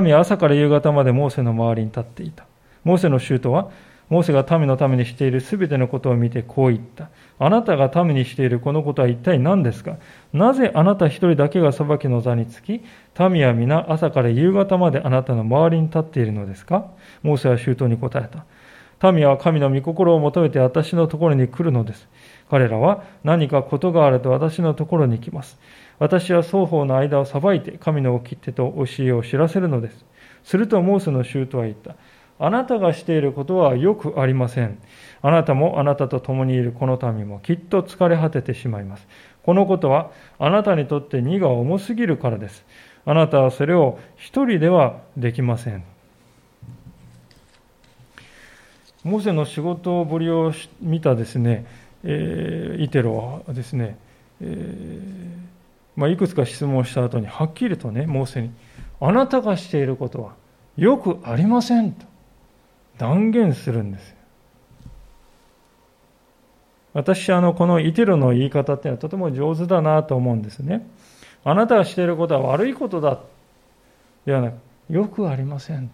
[0.00, 2.44] 民は朝から夕方までモーセの周りに立っていた。
[2.84, 3.70] モーセの舅は、
[4.08, 7.10] モーセが民のためにしているすべてのことを見てこう言った。
[7.38, 9.96] あなたが民にしているこのことは一体何ですか？
[10.32, 12.82] なぜあなた一人だけが裁きの座につき、
[13.18, 16.86] 民は皆朝から夕方まであなたの周りに立っているのですか？
[17.22, 18.28] モーセは舅に答え
[19.00, 19.12] た。
[19.12, 22.08] 民は神の御心を求めて私のところに来るのです。
[22.50, 25.58] 彼らは何かことがあると私のところに来ます。
[25.98, 30.04] 私は双方の間を裁いて神の掟と教えを知らせるのです。
[30.44, 31.96] するとモーセの舅は言った。
[32.40, 34.78] あなたがしていることはよくありません。
[35.22, 39.08] あなたもあなたと共にいるこの民もきっと疲れ果ててしまいます。
[39.42, 42.64] このことはあなたにとって荷が重すぎるからです。
[43.04, 45.82] あなたはそれを一人ではできません。
[49.04, 51.66] モーセの仕事ぶりを見たですね、
[52.04, 53.98] えー、イテロはですね、
[54.40, 55.38] えー、
[55.96, 58.52] まあ、いくつか質問した後にはっきりとね、モーセに、
[59.00, 60.34] あなたがしていることは
[60.76, 62.06] よくありませんと
[62.98, 64.14] 断言するんです。
[66.94, 70.86] 私、あの、このイテロの言い方っていうのはとても上手だなと思うんですね。
[71.44, 73.20] あなたがしていることは悪いことだ。
[74.24, 74.54] ではなく、
[74.90, 75.90] よくありません。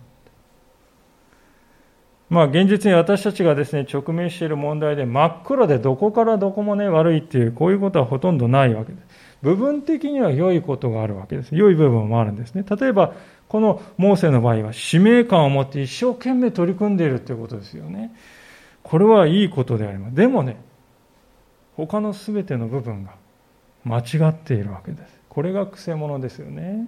[2.30, 9.06] まあ、現実に私たちがですね、直面している問題で真っ黒でどこからどこもね、悪いっていう、こういうことはほとんどないわけです。
[9.42, 11.54] 部分的には良いことがあるわけです。
[11.54, 12.64] 良い部分もあるんですね。
[12.68, 13.12] 例えば、
[13.46, 18.14] このモーセの場合は使命感を持って一生懸命取り組んでいるということですよね。
[18.82, 20.14] これはいいことであります。
[20.14, 20.56] でもね、
[21.76, 23.14] 他の全ての部分が
[23.84, 25.20] 間違っているわけです。
[25.28, 26.86] これがくせ者ですよね。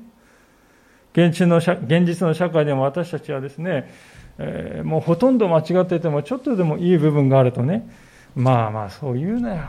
[1.12, 3.90] 現実の現実の社会でも私たちはですね、
[4.38, 7.88] えー、もうほとんど間違っててもちょっとでもいい部分があるとね、
[8.34, 9.62] まあまあそう言うなよ。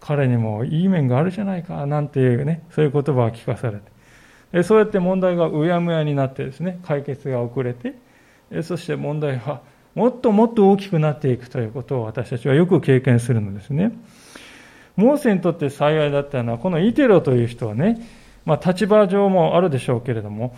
[0.00, 3.78] 彼にもいい面があるじゃないか、なんていうね、そういう言葉を聞かされ
[4.52, 4.62] て。
[4.62, 7.94] そうやって問題がうやむやになってですね、解決が遅れて、
[8.62, 9.60] そして問題は
[9.94, 13.92] もっともっと大きくなっていくということを私たちはよく経験するのですね。
[14.96, 18.00] モーセにとって幸いだったのは、このイテロという人はね、
[18.44, 20.56] まあ、立場上もあるでしょうけれども、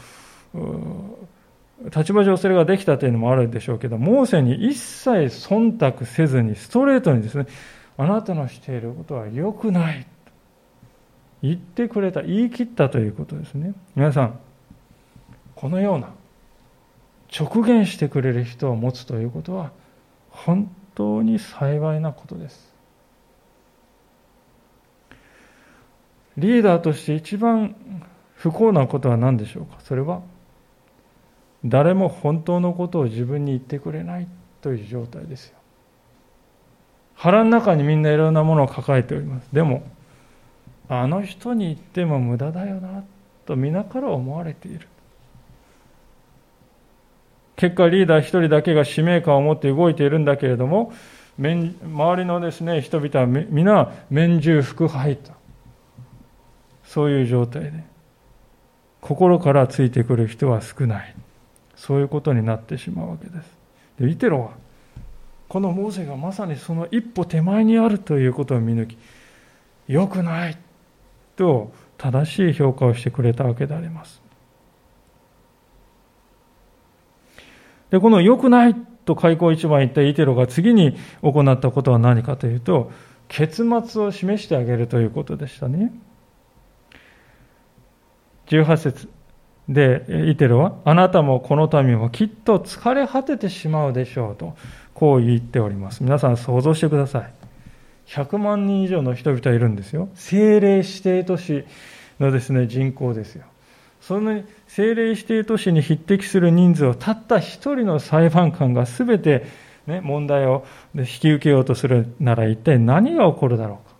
[1.84, 7.46] 立場上それができたというのもあるでしょうけど、モーセに一切忖度せずに、ストレートにですね、
[7.96, 10.06] あなたのしていることは良くない。
[11.42, 13.74] 言ってくれた、言い切ったということですね。
[13.96, 14.38] 皆さん、
[15.54, 16.10] このような
[17.36, 19.72] 直言してくれる人を持つということは、
[20.30, 22.72] 本当に幸いなことです。
[26.38, 27.74] リーダーとして一番
[28.34, 29.76] 不幸なことは何でしょうか？
[29.80, 30.22] それは
[31.64, 34.26] 誰も本当のことを自分に言ってくれない
[34.60, 35.58] という状態ですよ。
[37.14, 39.48] 腹の中にみんないろんなものを抱えております。
[39.52, 39.84] でも、
[40.88, 43.04] あの人に言っても無駄だよな
[43.46, 44.88] と皆から思われている。
[47.56, 50.92] 結果、リーダー一人だけが使命感を持って動いているんだけれども、
[51.38, 55.34] 周りのですね、人々は皆、面中腹入った。
[56.84, 57.84] そういう状態で、
[59.00, 61.14] 心からついてくる人は少ない。
[61.82, 63.58] そういうことになってしまうわけです。
[63.98, 64.50] で、イテロは、
[65.48, 68.96] このモーセがまさにその一歩手前にあるということを見抜き、
[69.88, 70.56] 良くない
[71.34, 74.22] と正しい評価をしてくれたわけであります。
[77.90, 82.92] で、この良くないと開口一番言ったイテロが次に行ったことは何かというと、
[83.26, 85.92] 結末を示してあげるということでしたね。
[88.46, 89.08] 18節
[89.68, 94.56] で、イテロは、あなたもこの民もきっと疲れ果ててしまうでしょうと、
[94.94, 96.02] こう言っております。
[96.02, 97.32] 皆さん想像してください。
[98.06, 100.08] 100万人以上の人々いるんですよ。
[100.14, 101.64] 政令指定都市
[102.18, 103.44] のですね、人口ですよ。
[104.00, 109.46] その政令指定都市に匹敵する人数をたった一人の裁判官が全て、
[109.86, 113.94] ね、問題を引き受けようとするなら一体何が起こるだろうか。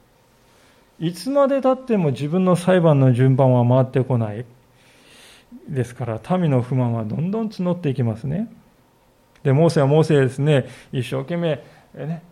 [0.98, 4.44] いつまでたっても自分の裁判の順番は回ってこない。
[5.68, 8.48] ですから、民の不満はどんどん募っていきますね。
[9.42, 11.62] で、モーセはモーセですね、一生懸命、
[11.94, 12.22] ね、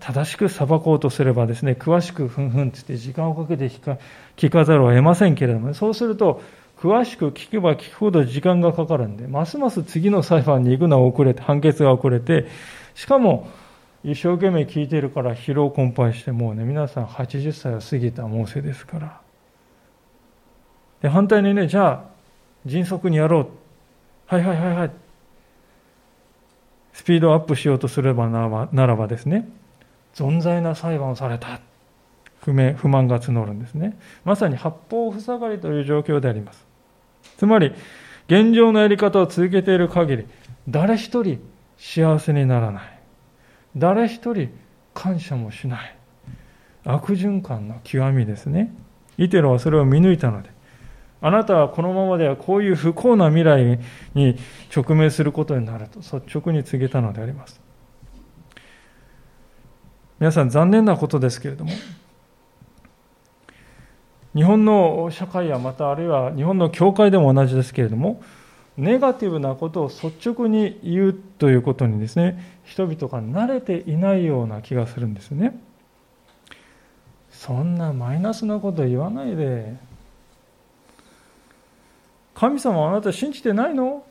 [0.00, 3.98] 正しく裁こうとすればですね、詳しくふんふんっつって時間をかけて聞か
[4.36, 6.40] 聞かざるを得ませんけれども、そうすると、
[6.78, 12.46] 詳しく聞けば聞くほど時間がかかるんで、ますます次の裁判に行くのは遅れて、判決が遅れて、
[12.94, 13.48] しかも、
[14.04, 19.20] 一生懸命聞いてるから疲労困憊して、もうね、皆さん80歳を過ぎたモーセですから。
[21.02, 22.11] で、反対にね、じゃあ、
[22.66, 23.48] 迅速にやろう。
[24.26, 24.90] はいはいはいはい。
[26.92, 29.48] スピードアップしようとすればならばならばですね、
[30.14, 31.60] 存在な裁判をされた。
[32.42, 33.96] 不明、不満が募るんですね。
[34.24, 36.66] まさに八方塞がりという状況であります。
[37.36, 37.72] つまり、
[38.26, 40.26] 現状のやり方を続けている限り、
[40.68, 41.40] 誰一人
[41.78, 42.98] 幸せにならない。
[43.76, 44.50] 誰一人
[44.92, 45.96] 感謝もしない。
[46.84, 48.74] 悪循環の極みですね。
[49.18, 50.50] イテロはそれを見抜いたので、
[51.24, 53.78] あなたはこのままではこういう不幸な未来
[54.14, 54.36] に
[54.74, 57.60] 直面することになると率直に告げたのであります。
[60.18, 61.70] 皆さん残念なことですけれども、
[64.34, 68.20] 日本の社会やまたあるいは日本の教会でも同じですけれども、
[68.76, 75.56] ネガティブなことを率直に言うということにですね、人々が慣れていないような気がするんですね。
[77.30, 79.91] そんなマイナスなこと言わないで。
[82.34, 84.04] 神様あなた信じてないの？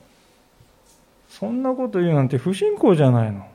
[1.29, 3.47] そんなこと言うなんて不信仰じゃないの。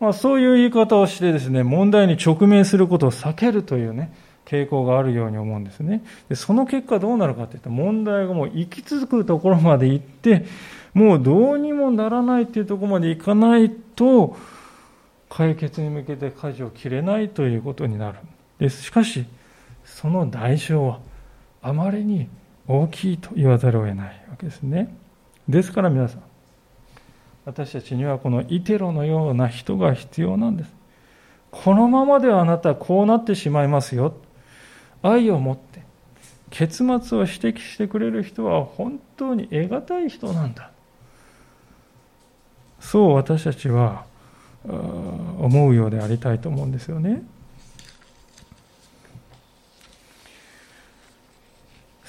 [0.00, 4.12] まあそういう言い方をしてですね、問題に直面することを避けるというね、
[4.46, 6.02] 傾向があるように思うんですね。
[6.28, 10.46] でその結果どうなるかというと、問題がもう行き着くところまで行って、
[10.94, 14.36] もうどうにもならないというところまで行かないと、
[15.28, 18.18] 解決に向けて舵を切れないということになる。
[18.58, 18.82] です。
[18.84, 19.26] しかし、
[19.84, 20.98] その代償は
[21.62, 22.28] あまりに
[22.70, 24.94] 大きいと言わざるを得ないわけですね。
[25.48, 26.22] ですから皆さん、
[27.44, 30.72] 私たちにはこのイテロのような人が必要なんです。
[31.50, 34.14] このままではあなたこうなってしまいますよ。
[35.02, 35.82] 愛を持って
[36.50, 36.86] 結末
[37.18, 40.70] を指摘してくれる人は本当に得難い人なんだ
[42.80, 44.04] そう私たちは
[44.64, 47.22] 思うようでありたいと思うんですよね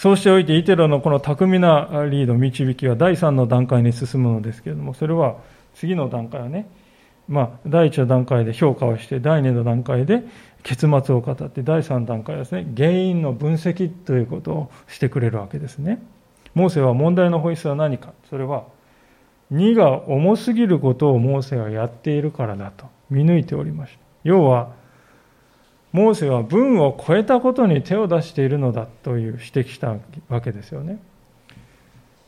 [0.02, 5.36] そうしておいて、イテロのこの巧みなリード、導きは第3の段階に進むのですけれども、それは
[5.76, 6.68] 次の段階はね、
[7.28, 10.24] まあ、第1の段階で評価をして、第2の段階で
[10.64, 16.02] 結末を語って、第3段階はですね、原因の分析ということをしてくれるわけですね。
[16.56, 18.14] モーセは問題の本質は何か。
[18.28, 18.64] それは、
[19.52, 24.00] 荷が重すぎることをモーセがやっているからだと見抜いておりました。
[24.24, 24.81] 要は、
[25.92, 29.96] モーセは文を超えたことに手を出しているのだという指摘した
[30.30, 31.00] わけですよね。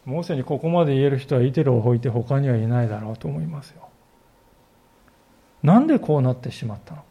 [0.05, 3.87] モーセにここまで言える人はイテロを置いて他にはいないだろうと思いますよ。
[5.63, 7.07] なんでこうなってしまったのか。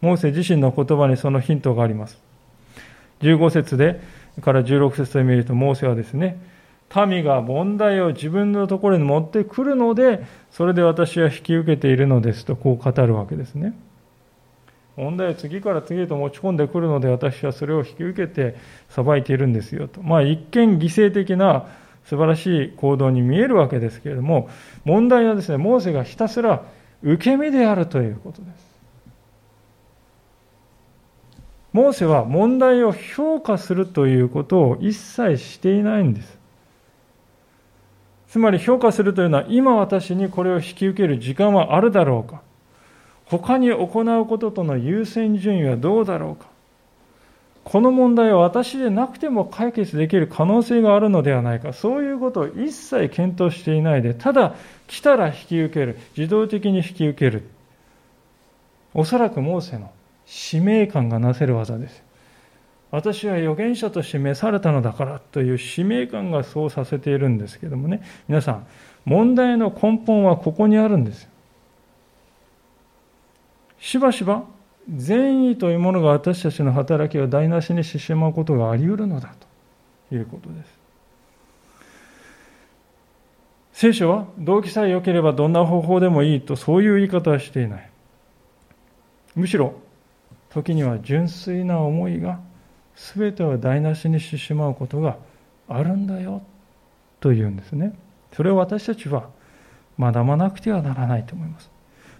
[0.00, 2.18] モーセ自身の言葉にそのヒントがあります。
[3.20, 4.00] 15節で
[4.40, 6.40] から16節で見ると、モーセはですね、
[6.94, 13.74] 民が問題を自分のところに持ってくるので、それで私は引き受けているのですとこう語るわけですね。
[14.98, 18.56] 問題を次から次へと持ち込んでくるので私はそれを引き受けて
[18.88, 20.02] 裁いているんですよと。
[20.02, 21.66] まあ一見犠牲的な
[22.04, 24.48] 素晴らしい行動に見えるわけですけれども、
[24.84, 26.64] 問題はですね、モーセがひたすら
[27.02, 28.68] 受け身であるということです。
[31.72, 36.38] モーセは問題を評価するということを一切していないんです。
[38.28, 42.42] つまり評価するというのは、今私にこれを引き受ける時間はあるだろうか。
[43.28, 46.48] 他に行うこととの優先順位はどうだろうか。
[47.64, 51.74] この問題は私でなくても解決できる可能性があるのではないか。
[51.74, 54.54] そういうことを一切検討していないで、ただ
[54.86, 55.98] 来たら引き受ける。
[56.16, 57.42] 自動的に引き受ける。
[58.94, 59.90] おそらくモーセの
[60.24, 62.08] 使命感がなせる技です。
[62.90, 68.66] 私は預言者として召されたのだからという使命感がそうさせているんですけどもね皆さん
[69.04, 71.28] 問題の根本はここにあるんです
[73.78, 74.44] しばしば
[74.94, 79.34] 善意というものが私たちの働きを台無しにしてしまうことがあり得るのだ
[80.08, 80.78] ということです
[83.72, 87.90] 聖書は動機さえ良ければどんな方法でもいいとそういう言い方はしていない
[89.36, 89.74] むしろ
[90.50, 92.40] 時には純粋な思いが
[93.14, 95.16] 全てを台無しにしてしまうことが
[95.68, 96.42] あるんだよ
[97.20, 97.94] というんですね。
[98.32, 99.28] それを私たちは
[99.98, 101.70] 学ばなくてはならないと思います。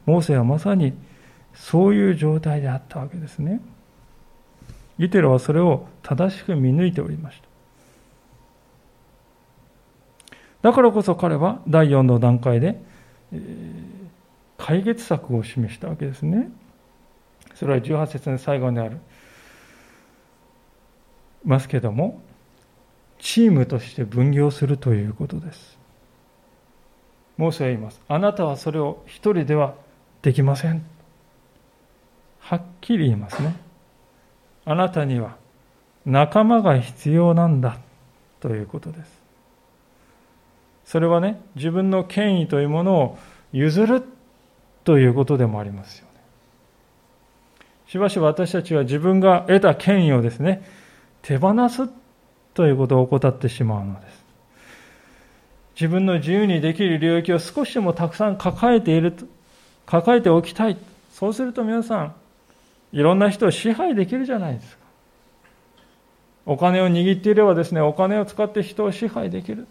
[0.06, 0.94] モーセはまさに
[1.58, 3.60] そういう状態であったわけですね。
[4.98, 7.48] イテロはそれを正しく見抜いておりました。
[10.62, 12.80] だからこそ彼は第4の段階で、
[13.32, 13.40] えー、
[14.56, 16.50] 解決策を示したわけですね。
[17.54, 18.98] それは18節の最後にある
[21.44, 22.20] ますけども
[23.18, 25.78] チームとして分業するということです
[27.36, 29.74] モーセは言いますあなたはそれを一人では
[30.22, 30.84] できません
[32.48, 33.56] はっきり言いますね
[34.64, 35.36] あなたには
[36.06, 37.78] 仲間が必要なんだ
[38.40, 39.10] ということです
[40.84, 43.18] それはね自分の権威というものを
[43.52, 44.02] 譲る
[44.84, 46.20] ということでもありますよね
[47.86, 50.62] しばしば私たちは自分が得た権威をですね
[51.22, 51.88] 手放す
[52.54, 54.24] ということを怠ってしまうのです。
[55.76, 59.26] 自分の自由にできる領域を少しでもたくさん抱えていると、
[59.86, 60.76] 抱えておきたい。
[61.12, 62.14] そうすると皆さん、
[62.92, 64.82] いろんな人を支配できるじゃないですか。
[66.46, 69.66] お金を握っていればですね、お金を使って人を支配できる。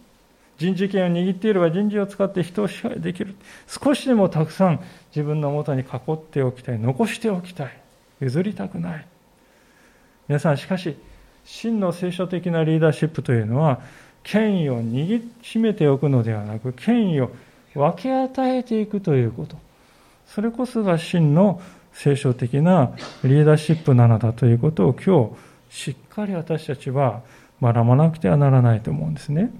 [0.58, 3.34] 人事権を握っていれば人事を使って人を支配できる。
[3.66, 4.80] 少しでもたくさん
[5.14, 6.78] 自分のもとに囲っておきたい。
[6.78, 7.80] 残しておきたい。
[8.20, 9.06] 譲りたくない。
[10.28, 10.96] 皆さん、しかし、
[11.44, 13.80] 真の聖書的なリーダーシップというのは、
[14.22, 17.30] 権威を握りしめておくのではなく、権威を
[17.74, 19.56] 分け与えていくということ。
[20.26, 21.62] それこそが真の
[21.98, 22.92] 聖書的な
[23.24, 25.34] リーダーシップなのだということを今
[25.68, 27.22] 日、しっかり私たちは
[27.60, 29.50] 学ばなくてはならないと思うんですね。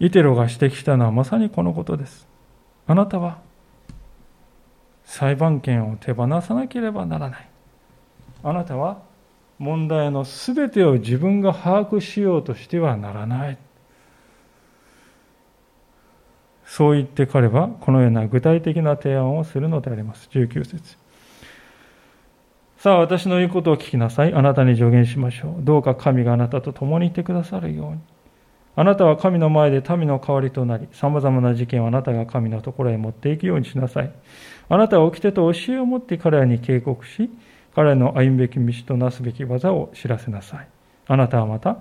[0.00, 2.28] イテロが指摘したのはまさにこのことです。
[2.86, 3.38] あなたは
[5.06, 7.48] 裁判権を手放さなければならない。
[8.44, 8.98] あなたは
[9.58, 13.56] 問題の全てを自分が把握しようとしてはならない。
[16.66, 20.28] そう言って彼はこのような具体的な提案をするのであります。
[20.32, 20.96] 19節
[22.78, 24.34] さあ、私の言うことを聞きなさい。
[24.34, 25.64] あなたに助言しましょう。
[25.64, 27.98] どうか神があなたと共にいてくださるように。
[28.78, 34.12] あなたは神の前で民の代わりとなり、様々な事件をあなたが神のところへ持っていくようにしなさい。
[34.68, 37.30] あなたは掟と教えを持って彼らに警告し、
[37.74, 40.68] 彼らの歩むべき道となすべき技を知らせなさい。
[41.06, 41.78] あなたはまた、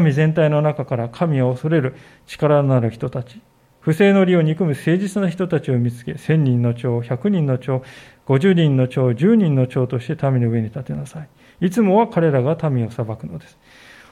[0.00, 1.94] 民全体の中から神を恐れる
[2.26, 3.40] 力のある人たち、
[3.82, 7.82] 不正の利を憎む誠実な人たちを見つけ、1000人の長、100人の長、
[8.26, 11.24] 50人の長、10人の長として民の上に立てなさ
[11.60, 11.66] い。
[11.66, 13.58] いつもは彼らが民を裁くのです。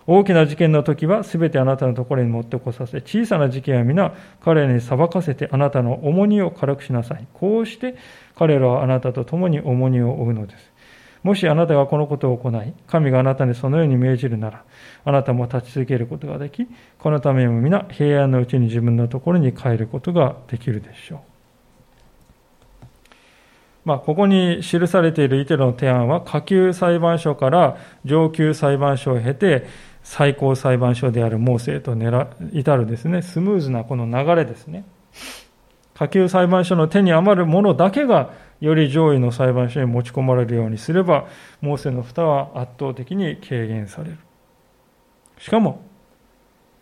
[0.08, 7.28] 大きな事件の時は全てあなたのところに持ってこさせ、小さな事件は皆彼らに裁かせてあなたの重荷を軽くしなさい。
[7.32, 7.94] こうして
[8.34, 10.69] 彼らはあなたと共に重荷を負うのです。
[11.22, 14.64] もしあなたがこのことを行い、神があなたにそのように命じるなら、
[15.04, 16.66] あなたも立ち続けることができ、
[16.98, 21.20] このためも皆平安のうちに自分のところに帰ることができるでしょう。
[23.84, 29.66] まあ、ここに記されているイテロの提案は、下級裁判所から上級裁判所を経て、
[30.02, 31.94] 最高裁判所であるモーセへと
[32.52, 34.84] 至るですね、スムーズなこの流れですね。
[35.94, 38.30] 下級裁判所の手に余るものだけが
[38.60, 41.26] より上位の裁判所に持ち込まれるようにすれば、
[41.60, 44.18] モーセの蓋は圧倒的に軽減される。
[45.38, 45.82] しかも、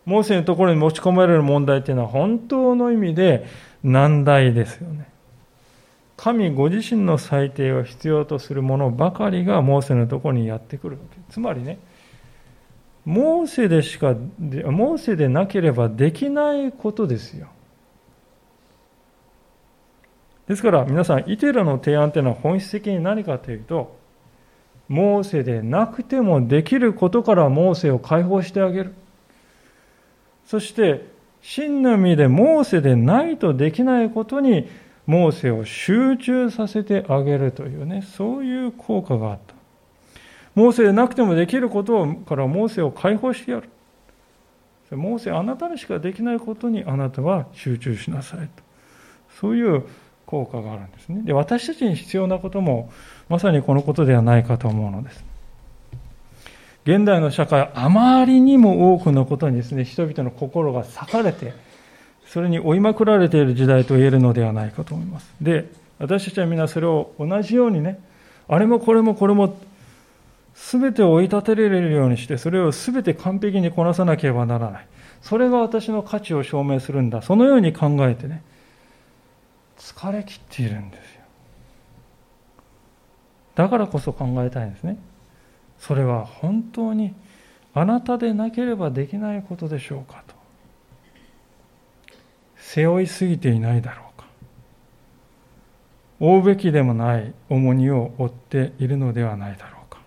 [0.05, 3.45] モーセのところに持ち込まれる問題というのは本当の意味で
[3.83, 5.07] 難題ですよね。
[6.17, 11.19] 神ご自身の裁定を必要とするものばかりがモーセのところにやってくるわけ。
[11.31, 11.79] つまりね、
[13.05, 17.47] モーセでしか、モーセでなければできないことですよ。
[20.49, 23.95] ですから皆さん、イテラの提案というのは本質的に何かというと、
[24.87, 28.95] モーセでなくてもできることからモーセを解放してあげる。
[30.47, 31.05] そして、
[31.43, 34.67] 真の意味でモーセでないとできないことに、
[35.05, 39.53] モーセを集中させてあげるというね、そういう効果があった。
[40.55, 43.69] モーセでなくてもできることからモーセを解放してやる。
[44.97, 48.63] モーセ、あなたにしかできないことにあなたは集中しなさいと。
[49.39, 49.83] そういう
[50.29, 51.23] 効果があるんですね。
[51.23, 52.91] で、私たちに必要なことも、
[53.29, 55.25] まさにこのことではないかと思うのです。
[56.85, 61.53] 現代の社会あまりにも多くのことにですね、人々の心が裂かれて、
[62.27, 65.33] それに追いまくられている時代と言えるのではないかと思います。
[65.41, 65.65] で、
[65.97, 67.99] 私たちは皆それを同じようにね、
[68.47, 69.57] あれもこれもこれも、
[70.53, 74.85] 全てを追い立てられるようにして、それを全て完璧にこなさなければならない。
[75.21, 77.23] それが私の価値を証明するんだ。
[77.23, 78.43] そのように考えてね、
[79.95, 81.21] 疲れきっているんですよ。
[83.55, 84.97] だからこそ考えたいんですね。
[85.79, 87.15] それは本当に
[87.73, 90.35] あなたでなければできないことでしょうかと。
[92.55, 94.27] 背負いすぎていないだろうか。
[96.19, 99.99] 負うべきでもない重荷を負っているのではないだろうか。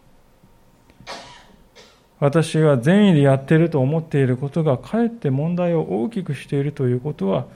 [2.21, 7.47] 私が善意でやっていると思っていることがかえって問題を大きくしているということは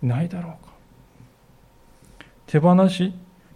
[0.00, 0.65] ないだろうか。
[2.46, 3.12] 手放し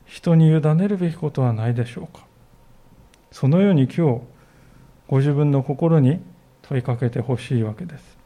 [0.06, 2.24] 人に委ねるべきことはないでしょうか。
[3.30, 4.20] そのように今日
[5.06, 6.20] ご自分の心に
[6.62, 8.18] 問いかけてほしいわけです。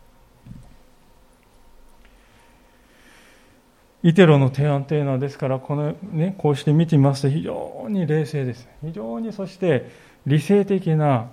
[4.02, 9.90] イテロの提案というのはですからこの、ね、こうして見てみますと非常に冷静です非常にそして
[10.26, 11.30] 理性的な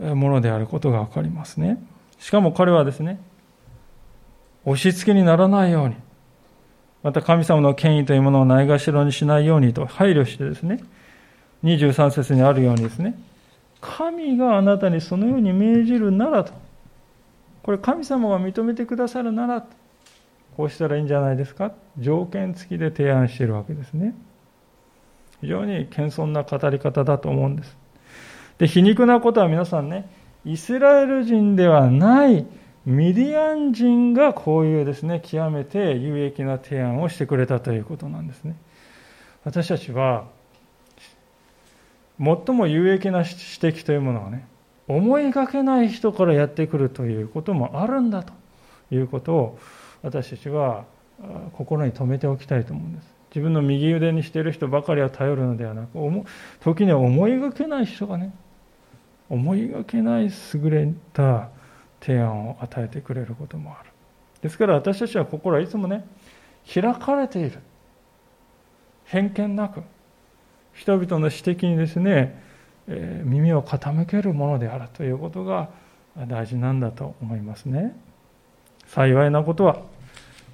[0.00, 1.78] ものであることが分かりますね。
[2.18, 3.20] しかも彼はですね
[4.64, 5.94] 押し付けにならないように
[7.02, 10.82] また神様の権威というものをないがしろにしないようにと配慮してですね、
[11.64, 13.18] 23節にあるようにですね、
[13.80, 16.52] 神があなたにそのように命じるならと、
[17.62, 19.68] これ神様が認めてくださるならと、
[20.56, 24.14] こうしたらいいんじゃないですか条件付きで提案しているわけですね。
[25.40, 27.76] 非常に謙遜な語り方だと思うんです。
[28.58, 30.08] で、皮肉なことは皆さんね、
[30.44, 32.44] イスラエル人ではない
[32.86, 38.56] ミディアン人がこういうですね、極めて有益な提案をしてくれたということなんですね。
[39.44, 40.26] 私たちは、
[42.18, 44.46] 最も有益な指摘というものはね、
[44.88, 48.32] 思いがけない人からやってくるということもあるんだと
[48.90, 49.58] いうことを
[50.02, 50.84] 私たちは
[51.52, 53.14] 心に留めておきたいと思うんです。
[53.30, 55.98] 自分の右腕にしている人ばかりは頼るのではなく、
[56.60, 58.32] 時には思いがけない人がね、
[59.28, 61.50] 思いがけない優れた
[62.00, 63.90] 提案を与えてくれることもある。
[64.42, 66.06] ですから私たちは心はいつもね
[66.72, 67.58] 開かれている。
[69.04, 69.82] 偏見なく。
[70.74, 72.40] 人々の指摘にですね、
[72.86, 75.70] えー、耳を傾けるものであるということが
[76.28, 77.96] 大事なんだと思いますね。
[78.86, 79.82] 幸いなことは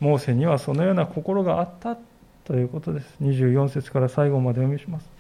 [0.01, 1.97] モーセにはそのような心があった
[2.45, 3.15] ということです。
[3.21, 5.11] 24節から最後までお読みします。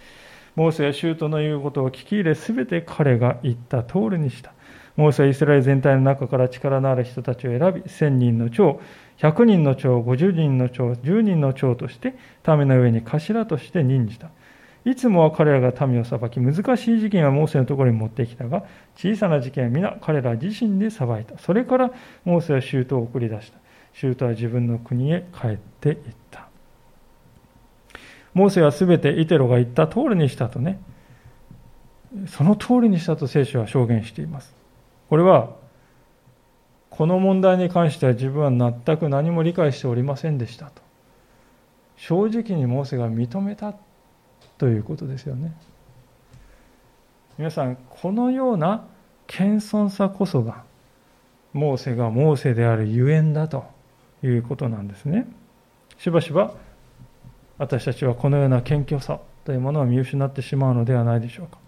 [0.56, 4.53] モーセは舅の言うことを聞き入れ全て彼が言った通りにした。
[4.96, 8.80] モーセはイスラエル全体の中から力のある人たちを選び、1000人の長、
[9.18, 12.14] 100人の長、50人の長、10人の長として、
[12.46, 14.30] 民の上に頭として任じた。
[14.84, 18.64] いつもは彼らが民を裁き、難しい事件はモーセのところに持ってきたが、
[18.96, 21.38] 小さな事件は皆彼ら自身で裁いた。
[21.38, 21.90] それから
[22.24, 23.58] モーセは舅を送り出した。
[23.94, 25.96] 舅は自分の国へ帰っていっ
[26.30, 26.48] た。
[28.34, 30.80] モーセはすべてイテロが言った通りにしたとね、
[32.26, 34.63] その通りにしたと聖書は証言しています。
[35.08, 35.50] これは、
[36.90, 40.82] この問題に関しては自分は全く何も理解しておりませんでしたと。
[41.96, 43.74] 正直にモーセが認めた
[44.58, 45.52] ということですよね。
[47.36, 48.86] 皆さん、このような
[49.26, 50.62] 謙遜さこそが、
[51.52, 53.64] モーセがモーセであるゆえんだと
[54.22, 55.26] いうことなんですね。
[55.98, 56.54] しばしば
[57.58, 61.63] 私たちはこのような謙虚さというものを見失ってしまうのではないでしょうか。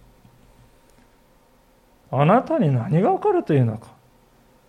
[2.20, 3.88] あなたに何が分かるというのか。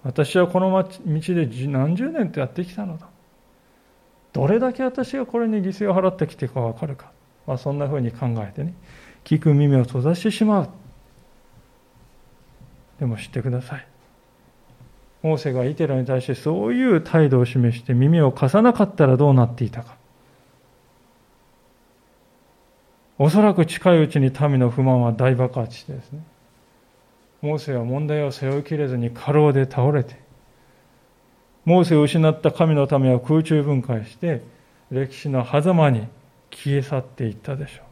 [0.04, 0.90] 私はこの道
[1.34, 3.08] で何十年とやってきたのだ。
[4.34, 7.12] どれだけ私がこれに犠牲を払ってきてか分かるか。
[7.46, 8.74] まあ、そんなふうに考えてね、
[9.24, 10.70] 聞く耳を閉ざしてしまう。
[13.00, 13.88] でも知ってください。
[15.24, 19.96] モーセがイテラに対してそういう態度を示して耳を貸さなかったらどうなっていたか。
[23.20, 26.22] おそらく近いうちに民の不満は大爆発してですね、
[27.42, 30.20] モーセは問題を背負いきれずに過労で倒れて、
[31.66, 34.42] モーセを失った神のためは空中分解して、
[34.90, 36.08] 歴史の狭間に
[36.50, 37.84] 消え去っていったでしょ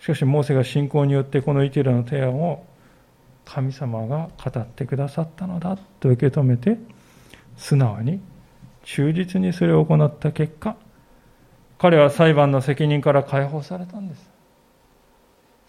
[0.00, 0.02] う。
[0.02, 2.66] しかし、モーセが信仰によってこのイテラの提案を
[3.44, 6.76] 神様が語ってくださったのだと受け止めて、
[7.56, 8.20] 素直に
[8.82, 10.76] 忠実にそれを行った結果、
[11.78, 14.33] 彼は裁判の責任から解放されたんです。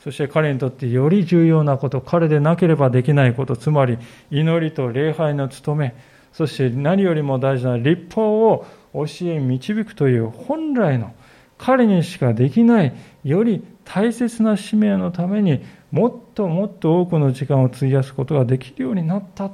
[0.05, 3.97] そして彼にとってより重要なこと、彼でなければできないこと、つまり
[4.29, 5.95] 祈りと礼拝の務め、
[6.31, 11.15] そして何よりも大事な立法を教え導くという本来の
[11.57, 12.93] 彼にしかできない
[13.23, 19.49] より大切な使命のためにもっともっと多くの時間を費やすことができるようになった。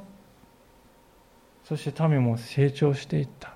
[1.64, 3.54] そして民も成長していった。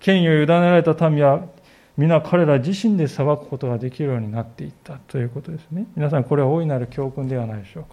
[0.00, 1.44] 権威を委ねられた民は
[2.00, 4.94] 皆彼ら自身で裁くことができるようになっていった。
[5.06, 5.86] ということですね。
[5.96, 7.90] 皆さんこれは大いなる教訓ではないでしょうか。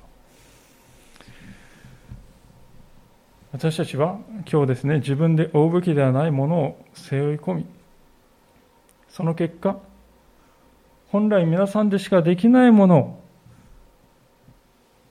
[3.52, 7.66] 私たちは今日ですね自分で追うべきではないものを背負い込み
[9.10, 9.78] その結果
[11.10, 13.24] 本来皆さんでしかできないものを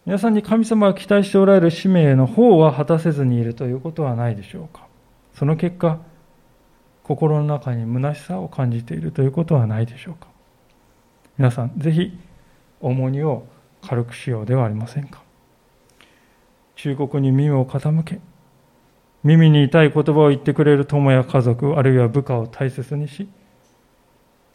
[0.06, 4.86] 皆さんに神様が期待しておられる使命の方は果たせずにいるということはないでしょうか。
[5.34, 5.98] その結果
[7.06, 10.26] 心の中に虚しさを感じているということはないでしょうか？
[11.38, 12.18] 皆さんぜひ
[12.80, 13.46] 重荷を
[13.80, 15.22] 軽くしようではありませんか？
[16.74, 18.18] 忠告に耳を傾け
[19.22, 23.28] 耳に痛い言葉を言ってくれる友や家族あるいは部下を大切にし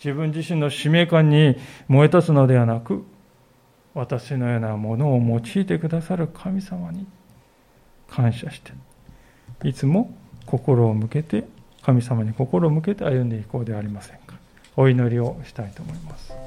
[0.04, 1.56] 自分自身の使命感に
[1.88, 3.06] 燃え立つのではなく
[3.94, 7.08] 私のようなものを用いてくださる神様に
[8.10, 8.74] 感謝して
[9.64, 10.14] いつも
[10.46, 11.46] 心を向けて
[11.82, 14.36] 神様に心を向けて歩んでいこうではありませんか。
[14.78, 16.41] お祈りをしたいと思います。